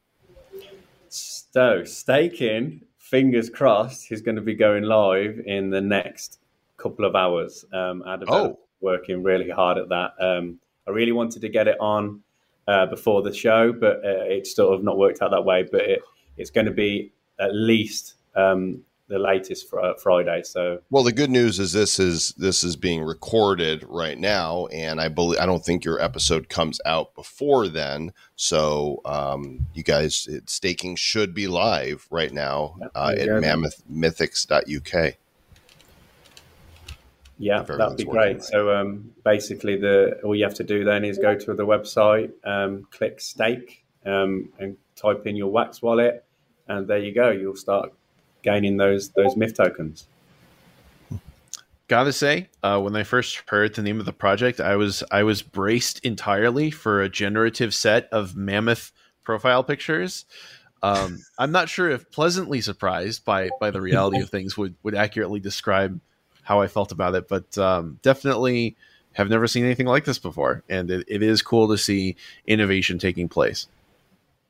so 1.09 1.83
staking, 1.83 2.81
fingers 2.97 3.49
crossed, 3.49 4.11
is 4.11 4.21
going 4.21 4.35
to 4.35 4.41
be 4.41 4.55
going 4.55 4.83
live 4.83 5.39
in 5.45 5.69
the 5.69 5.81
next 5.81 6.39
couple 6.77 7.05
of 7.05 7.15
hours. 7.15 7.63
Um, 7.71 8.03
oh. 8.27 8.59
working 8.81 9.23
really 9.23 9.49
hard 9.49 9.77
at 9.77 9.89
that. 9.89 10.13
Um, 10.19 10.59
I 10.87 10.91
really 10.91 11.11
wanted 11.11 11.41
to 11.41 11.49
get 11.49 11.67
it 11.67 11.77
on 11.79 12.21
uh, 12.67 12.87
before 12.87 13.21
the 13.21 13.33
show, 13.33 13.71
but 13.71 13.97
uh, 13.97 14.25
it's 14.25 14.55
sort 14.55 14.73
of 14.73 14.83
not 14.83 14.97
worked 14.97 15.21
out 15.21 15.31
that 15.31 15.45
way. 15.45 15.63
But 15.71 15.81
it, 15.81 16.01
it's 16.37 16.49
going 16.49 16.65
to 16.65 16.73
be 16.73 17.13
at 17.39 17.53
least 17.53 18.15
um, 18.35 18.83
the 19.07 19.19
latest 19.19 19.69
fr- 19.69 19.93
Friday. 20.01 20.41
So, 20.43 20.79
well, 20.89 21.03
the 21.03 21.11
good 21.11 21.29
news 21.29 21.59
is 21.59 21.73
this 21.73 21.99
is 21.99 22.29
this 22.37 22.63
is 22.63 22.75
being 22.75 23.03
recorded 23.03 23.85
right 23.87 24.17
now, 24.17 24.65
and 24.67 24.99
I 24.99 25.09
believe 25.09 25.39
I 25.39 25.45
don't 25.45 25.63
think 25.63 25.85
your 25.85 26.01
episode 26.01 26.49
comes 26.49 26.81
out 26.85 27.13
before 27.13 27.67
then. 27.67 28.13
So, 28.35 29.01
um, 29.05 29.67
you 29.73 29.83
guys, 29.83 30.27
it, 30.27 30.49
staking 30.49 30.95
should 30.95 31.33
be 31.33 31.47
live 31.47 32.07
right 32.09 32.33
now 32.33 32.77
uh, 32.95 33.13
at 33.17 33.27
mammothmythics.uk. 33.27 35.15
Yeah, 37.37 37.63
that'd 37.63 37.97
be 37.97 38.05
great. 38.05 38.15
Right. 38.15 38.43
So 38.43 38.73
um, 38.73 39.11
basically, 39.23 39.75
the 39.75 40.19
all 40.23 40.35
you 40.35 40.45
have 40.45 40.53
to 40.55 40.63
do 40.63 40.83
then 40.83 41.03
is 41.03 41.17
go 41.17 41.35
to 41.35 41.53
the 41.53 41.65
website, 41.65 42.31
um, 42.45 42.87
click 42.91 43.19
stake, 43.19 43.83
um, 44.05 44.49
and 44.57 44.77
type 44.95 45.27
in 45.27 45.35
your 45.35 45.51
Wax 45.51 45.81
wallet, 45.81 46.24
and 46.67 46.87
there 46.87 46.97
you 46.97 47.13
go. 47.13 47.29
You'll 47.29 47.55
start 47.55 47.93
gaining 48.41 48.77
those 48.77 49.09
those 49.09 49.35
myth 49.35 49.55
tokens. 49.55 50.07
Gotta 51.87 52.13
say, 52.13 52.49
uh, 52.63 52.79
when 52.79 52.95
I 52.95 53.03
first 53.03 53.43
heard 53.47 53.75
the 53.75 53.83
name 53.83 53.99
of 53.99 54.05
the 54.05 54.13
project, 54.13 54.59
I 54.59 54.75
was 54.75 55.03
I 55.11 55.23
was 55.23 55.41
braced 55.41 55.99
entirely 56.03 56.71
for 56.71 57.01
a 57.01 57.09
generative 57.09 57.73
set 57.73 58.09
of 58.11 58.35
mammoth 58.35 58.91
profile 59.23 59.63
pictures. 59.63 60.25
Um, 60.81 61.19
I'm 61.37 61.51
not 61.51 61.69
sure 61.69 61.89
if 61.89 62.09
pleasantly 62.11 62.61
surprised 62.61 63.23
by 63.23 63.49
by 63.59 63.71
the 63.71 63.81
reality 63.81 64.19
of 64.19 64.29
things 64.29 64.57
would 64.57 64.75
would 64.83 64.95
accurately 64.95 65.39
describe 65.39 65.99
how 66.41 66.61
I 66.61 66.67
felt 66.67 66.91
about 66.91 67.15
it, 67.15 67.27
but 67.27 67.57
um, 67.57 67.99
definitely 68.01 68.75
have 69.13 69.29
never 69.29 69.47
seen 69.47 69.63
anything 69.63 69.87
like 69.87 70.05
this 70.05 70.19
before, 70.19 70.63
and 70.67 70.91
it, 70.91 71.05
it 71.07 71.23
is 71.23 71.41
cool 71.41 71.67
to 71.69 71.77
see 71.77 72.15
innovation 72.47 72.99
taking 72.99 73.29
place 73.29 73.67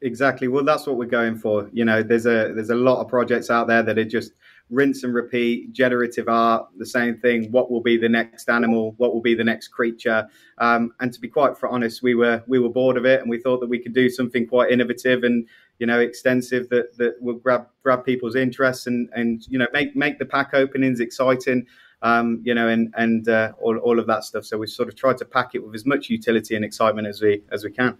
exactly. 0.01 0.47
Well, 0.47 0.63
that's 0.63 0.87
what 0.87 0.97
we're 0.97 1.05
going 1.05 1.37
for. 1.37 1.69
You 1.73 1.85
know, 1.85 2.03
there's 2.03 2.25
a 2.25 2.51
there's 2.53 2.69
a 2.69 2.75
lot 2.75 3.01
of 3.01 3.07
projects 3.07 3.49
out 3.49 3.67
there 3.67 3.83
that 3.83 3.97
are 3.97 4.05
just 4.05 4.33
rinse 4.69 5.03
and 5.03 5.13
repeat, 5.13 5.71
generative 5.73 6.27
art, 6.27 6.67
the 6.77 6.85
same 6.85 7.17
thing. 7.17 7.51
What 7.51 7.69
will 7.69 7.81
be 7.81 7.97
the 7.97 8.09
next 8.09 8.49
animal? 8.49 8.95
What 8.97 9.13
will 9.13 9.21
be 9.21 9.35
the 9.35 9.43
next 9.43 9.69
creature? 9.69 10.27
Um, 10.57 10.93
and 10.99 11.13
to 11.13 11.19
be 11.19 11.27
quite 11.27 11.53
honest, 11.63 12.01
we 12.01 12.15
were 12.15 12.43
we 12.47 12.59
were 12.59 12.69
bored 12.69 12.97
of 12.97 13.05
it, 13.05 13.21
and 13.21 13.29
we 13.29 13.39
thought 13.39 13.59
that 13.59 13.69
we 13.69 13.79
could 13.79 13.93
do 13.93 14.09
something 14.09 14.47
quite 14.47 14.71
innovative 14.71 15.23
and 15.23 15.47
you 15.79 15.87
know 15.87 15.99
extensive 15.99 16.69
that 16.69 16.97
that 16.97 17.21
will 17.21 17.35
grab 17.35 17.67
grab 17.83 18.05
people's 18.05 18.35
interest 18.35 18.87
and 18.87 19.09
and 19.13 19.45
you 19.47 19.59
know 19.59 19.67
make 19.73 19.95
make 19.95 20.19
the 20.19 20.25
pack 20.25 20.53
openings 20.53 20.99
exciting. 20.99 21.65
Um, 22.01 22.41
you 22.43 22.53
know, 22.53 22.67
and 22.67 22.93
and 22.97 23.27
uh, 23.29 23.53
all, 23.59 23.77
all 23.77 23.99
of 23.99 24.05
that 24.07 24.23
stuff. 24.23 24.45
So 24.45 24.57
we 24.57 24.67
sort 24.67 24.89
of 24.89 24.95
tried 24.95 25.17
to 25.17 25.25
pack 25.25 25.55
it 25.55 25.65
with 25.65 25.73
as 25.73 25.85
much 25.85 26.09
utility 26.09 26.55
and 26.55 26.63
excitement 26.63 27.07
as 27.07 27.21
we 27.21 27.41
as 27.51 27.63
we 27.63 27.71
can. 27.71 27.97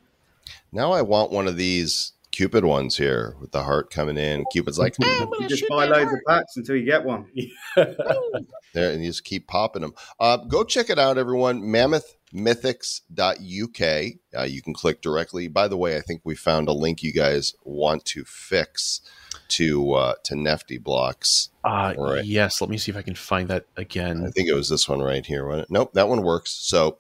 Now 0.72 0.92
I 0.92 1.02
want 1.02 1.32
one 1.32 1.48
of 1.48 1.58
these 1.58 2.14
Cupid 2.36 2.66
ones 2.66 2.98
here 2.98 3.38
with 3.40 3.54
the 3.54 3.64
heart 3.64 3.90
coming 3.90 4.18
in. 4.18 4.44
Cupid's 4.52 4.78
like, 4.78 4.94
you 5.00 5.48
just 5.48 5.66
buy 5.70 5.86
loads 5.86 6.04
heart. 6.04 6.16
of 6.16 6.20
packs 6.28 6.58
until 6.58 6.76
you 6.76 6.84
get 6.84 7.06
one. 7.06 7.28
there, 7.78 8.92
and 8.92 9.02
you 9.02 9.10
just 9.10 9.24
keep 9.24 9.48
popping 9.48 9.84
them. 9.84 9.94
Uh, 10.20 10.36
go 10.36 10.66
check 10.66 10.90
it 10.90 11.00
out, 11.00 11.18
everyone. 11.18 11.62
Mammothmythics.uk. 11.62 14.14
Uh, 14.38 14.44
you 14.44 14.62
can 14.62 14.74
click 14.74 15.02
directly. 15.02 15.48
By 15.48 15.70
the 15.70 15.78
way, 15.78 15.96
I 15.96 16.02
think 16.02 16.24
we 16.26 16.36
found 16.36 16.68
a 16.68 16.74
link 16.74 17.02
you 17.02 17.14
guys 17.14 17.56
want 17.64 18.04
to 18.08 18.26
fix 18.26 19.00
to 19.48 19.94
uh, 19.94 20.16
to 20.26 20.36
Nefty 20.36 20.78
blocks. 20.78 21.52
Uh, 21.64 21.94
right. 21.98 22.26
Yes, 22.26 22.60
let 22.60 22.70
me 22.70 22.78
see 22.78 22.92
if 22.92 22.98
I 22.98 23.02
can 23.02 23.16
find 23.16 23.48
that 23.48 23.66
again. 23.78 24.26
I 24.26 24.30
think 24.32 24.50
it 24.50 24.56
was 24.56 24.68
this 24.68 24.90
one 24.90 25.00
right 25.00 25.26
here. 25.26 25.64
Nope, 25.70 25.94
that 25.94 26.10
one 26.10 26.22
works. 26.22 26.52
So 26.52 26.98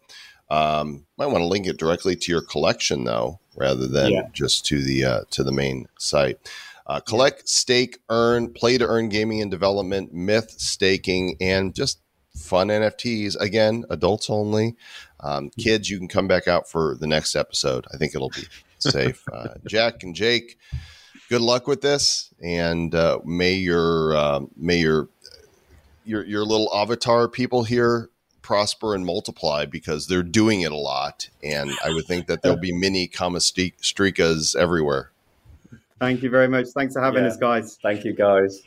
um, 0.49 1.05
might 1.17 1.27
want 1.27 1.41
to 1.41 1.47
link 1.47 1.67
it 1.67 1.77
directly 1.77 2.15
to 2.15 2.31
your 2.31 2.41
collection 2.41 3.03
though, 3.03 3.39
rather 3.55 3.87
than 3.87 4.11
yeah. 4.11 4.27
just 4.33 4.65
to 4.67 4.81
the 4.81 5.05
uh, 5.05 5.21
to 5.31 5.43
the 5.43 5.51
main 5.51 5.87
site. 5.97 6.39
Uh, 6.87 6.99
collect, 6.99 7.49
stake, 7.49 7.97
earn, 8.09 8.53
play 8.53 8.77
to 8.77 8.85
earn 8.85 9.09
gaming 9.09 9.41
and 9.41 9.49
development, 9.49 10.13
myth 10.13 10.53
staking, 10.57 11.35
and 11.41 11.73
just 11.73 11.99
fun 12.35 12.67
NFTs. 12.67 13.35
Again, 13.39 13.85
adults 13.89 14.29
only. 14.29 14.75
Um, 15.19 15.45
hmm. 15.45 15.61
kids, 15.61 15.89
you 15.89 15.97
can 15.97 16.07
come 16.07 16.27
back 16.27 16.47
out 16.47 16.69
for 16.69 16.95
the 16.95 17.07
next 17.07 17.35
episode. 17.35 17.85
I 17.91 17.97
think 17.97 18.13
it'll 18.13 18.29
be 18.29 18.47
safe. 18.79 19.23
Uh, 19.33 19.55
Jack 19.65 20.03
and 20.03 20.15
Jake, 20.15 20.59
good 21.29 21.41
luck 21.41 21.67
with 21.67 21.81
this, 21.81 22.33
and 22.41 22.93
uh, 22.93 23.19
may 23.25 23.53
your 23.53 24.15
uh, 24.15 24.41
may 24.55 24.77
your 24.77 25.09
your 26.05 26.23
your 26.23 26.45
little 26.45 26.69
avatar 26.73 27.27
people 27.27 27.63
here 27.63 28.09
prosper 28.45 28.93
and 28.93 29.03
multiply 29.03 29.65
because 29.65 30.05
they're 30.05 30.21
doing 30.21 30.61
it 30.61 30.71
a 30.71 30.77
lot. 30.77 31.29
And 31.43 31.71
I 31.83 31.89
would 31.89 32.05
think 32.05 32.27
that 32.27 32.43
there'll 32.43 32.59
be 32.59 32.71
mini 32.77 33.07
Kamastrikas 33.07 34.55
everywhere. 34.55 35.11
Thank 35.99 36.21
you 36.21 36.29
very 36.29 36.47
much. 36.47 36.67
Thanks 36.67 36.93
for 36.93 37.01
having 37.01 37.23
yeah. 37.23 37.31
us, 37.31 37.37
guys. 37.37 37.79
Thank 37.81 38.05
you, 38.05 38.13
guys. 38.13 38.61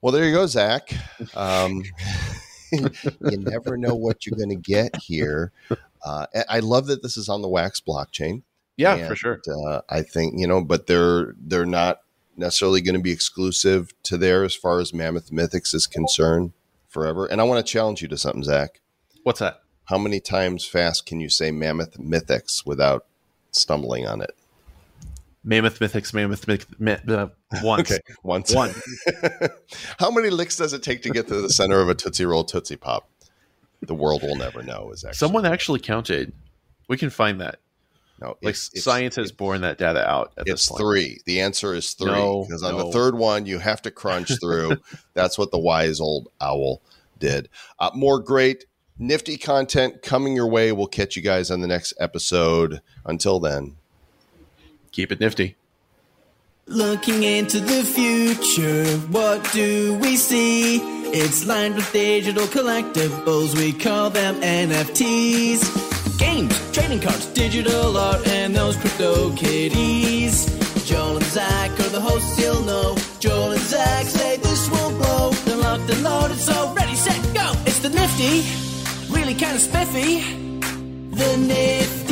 Well, 0.00 0.12
there 0.12 0.24
you 0.24 0.34
go, 0.34 0.46
Zach. 0.46 0.92
Um, 1.36 1.84
you 2.72 3.38
never 3.38 3.76
know 3.76 3.94
what 3.94 4.26
you're 4.26 4.36
going 4.36 4.48
to 4.50 4.56
get 4.56 4.96
here. 4.96 5.52
Uh, 6.04 6.26
I 6.48 6.58
love 6.58 6.88
that 6.88 7.02
this 7.02 7.16
is 7.16 7.28
on 7.28 7.42
the 7.42 7.48
Wax 7.48 7.80
blockchain. 7.80 8.42
Yeah, 8.76 8.96
and, 8.96 9.08
for 9.08 9.14
sure. 9.14 9.40
Uh, 9.48 9.82
I 9.88 10.02
think 10.02 10.34
you 10.36 10.46
know, 10.46 10.62
but 10.62 10.86
they're 10.86 11.34
they're 11.36 11.66
not 11.66 12.00
necessarily 12.36 12.80
going 12.80 12.94
to 12.94 13.02
be 13.02 13.10
exclusive 13.10 13.90
to 14.04 14.16
there 14.16 14.44
as 14.44 14.54
far 14.54 14.80
as 14.80 14.94
Mammoth 14.94 15.30
Mythics 15.30 15.74
is 15.74 15.86
concerned 15.86 16.52
forever. 16.98 17.26
And 17.26 17.40
I 17.40 17.44
want 17.44 17.64
to 17.64 17.72
challenge 17.72 18.02
you 18.02 18.08
to 18.08 18.18
something, 18.18 18.42
Zach. 18.42 18.80
What's 19.22 19.40
that? 19.40 19.62
How 19.84 19.98
many 19.98 20.20
times 20.20 20.66
fast 20.66 21.06
can 21.06 21.20
you 21.20 21.28
say 21.28 21.50
Mammoth 21.50 21.96
Mythics 21.98 22.66
without 22.66 23.06
stumbling 23.52 24.06
on 24.06 24.20
it? 24.20 24.34
Mammoth 25.44 25.78
Mythics, 25.78 26.12
Mammoth 26.12 26.46
Mythics, 26.46 27.08
uh, 27.08 27.28
once. 27.62 27.92
okay, 27.92 28.00
once. 28.22 28.52
One. 28.54 28.74
How 29.98 30.10
many 30.10 30.28
licks 30.28 30.56
does 30.56 30.72
it 30.72 30.82
take 30.82 31.02
to 31.02 31.10
get 31.10 31.28
to 31.28 31.40
the 31.40 31.48
center 31.48 31.80
of 31.80 31.88
a 31.88 31.94
Tootsie 31.94 32.26
Roll 32.26 32.44
Tootsie 32.44 32.76
Pop? 32.76 33.08
The 33.80 33.94
world 33.94 34.22
will 34.22 34.36
never 34.36 34.62
know. 34.62 34.90
Is 34.90 35.04
actually 35.04 35.16
someone 35.16 35.46
actually 35.46 35.80
counted? 35.80 36.32
We 36.88 36.96
can 36.98 37.10
find 37.10 37.40
that. 37.40 37.60
No, 38.20 38.36
like 38.42 38.54
it's, 38.54 38.82
science 38.82 39.14
has 39.16 39.30
borne 39.30 39.60
that 39.60 39.78
data 39.78 40.08
out. 40.08 40.32
it's 40.38 40.68
three. 40.76 41.20
The 41.24 41.40
answer 41.40 41.72
is 41.74 41.92
three 41.94 42.08
because 42.08 42.62
no, 42.62 42.68
on 42.68 42.76
no. 42.76 42.86
the 42.86 42.92
third 42.92 43.14
one 43.14 43.46
you 43.46 43.58
have 43.58 43.82
to 43.82 43.90
crunch 43.90 44.32
through. 44.40 44.76
That's 45.14 45.38
what 45.38 45.52
the 45.52 45.58
wise 45.58 46.00
old 46.00 46.28
owl 46.40 46.82
did. 47.18 47.48
Uh, 47.78 47.90
more 47.94 48.18
great 48.18 48.64
nifty 48.98 49.36
content 49.36 50.02
coming 50.02 50.34
your 50.34 50.48
way. 50.48 50.72
We'll 50.72 50.88
catch 50.88 51.14
you 51.14 51.22
guys 51.22 51.50
on 51.50 51.60
the 51.60 51.68
next 51.68 51.94
episode. 52.00 52.80
Until 53.04 53.38
then, 53.38 53.76
Keep 54.92 55.12
it 55.12 55.20
nifty. 55.20 55.56
Looking 56.66 57.22
into 57.22 57.60
the 57.60 57.82
future, 57.82 58.84
what 59.12 59.50
do 59.52 59.96
we 59.98 60.16
see? 60.16 60.80
It's 61.10 61.46
lined 61.46 61.76
with 61.76 61.90
digital 61.92 62.46
collectibles, 62.46 63.56
we 63.56 63.72
call 63.72 64.10
them 64.10 64.40
NFTs. 64.40 65.87
Games, 66.18 66.54
trading 66.72 67.00
cards, 67.00 67.26
digital 67.26 67.96
art, 67.96 68.26
and 68.26 68.54
those 68.54 68.76
crypto 68.76 69.32
kitties. 69.36 70.46
Joel 70.84 71.16
and 71.16 71.24
Zach 71.26 71.70
are 71.78 71.90
the 71.90 72.00
hosts, 72.00 72.38
you'll 72.40 72.62
know. 72.62 72.96
Joel 73.20 73.52
and 73.52 73.60
Zach 73.60 74.04
say 74.06 74.36
this 74.36 74.68
will 74.70 74.90
blow. 74.98 75.30
They're 75.44 75.56
locked 75.56 75.88
and 75.90 76.02
loaded, 76.02 76.38
so 76.38 76.74
ready, 76.74 76.96
set, 76.96 77.22
go! 77.34 77.52
It's 77.66 77.78
the 77.78 77.90
nifty, 77.90 78.44
really 79.14 79.34
kind 79.34 79.54
of 79.54 79.62
spiffy. 79.62 80.20
The 81.14 81.36
nifty. 81.36 82.08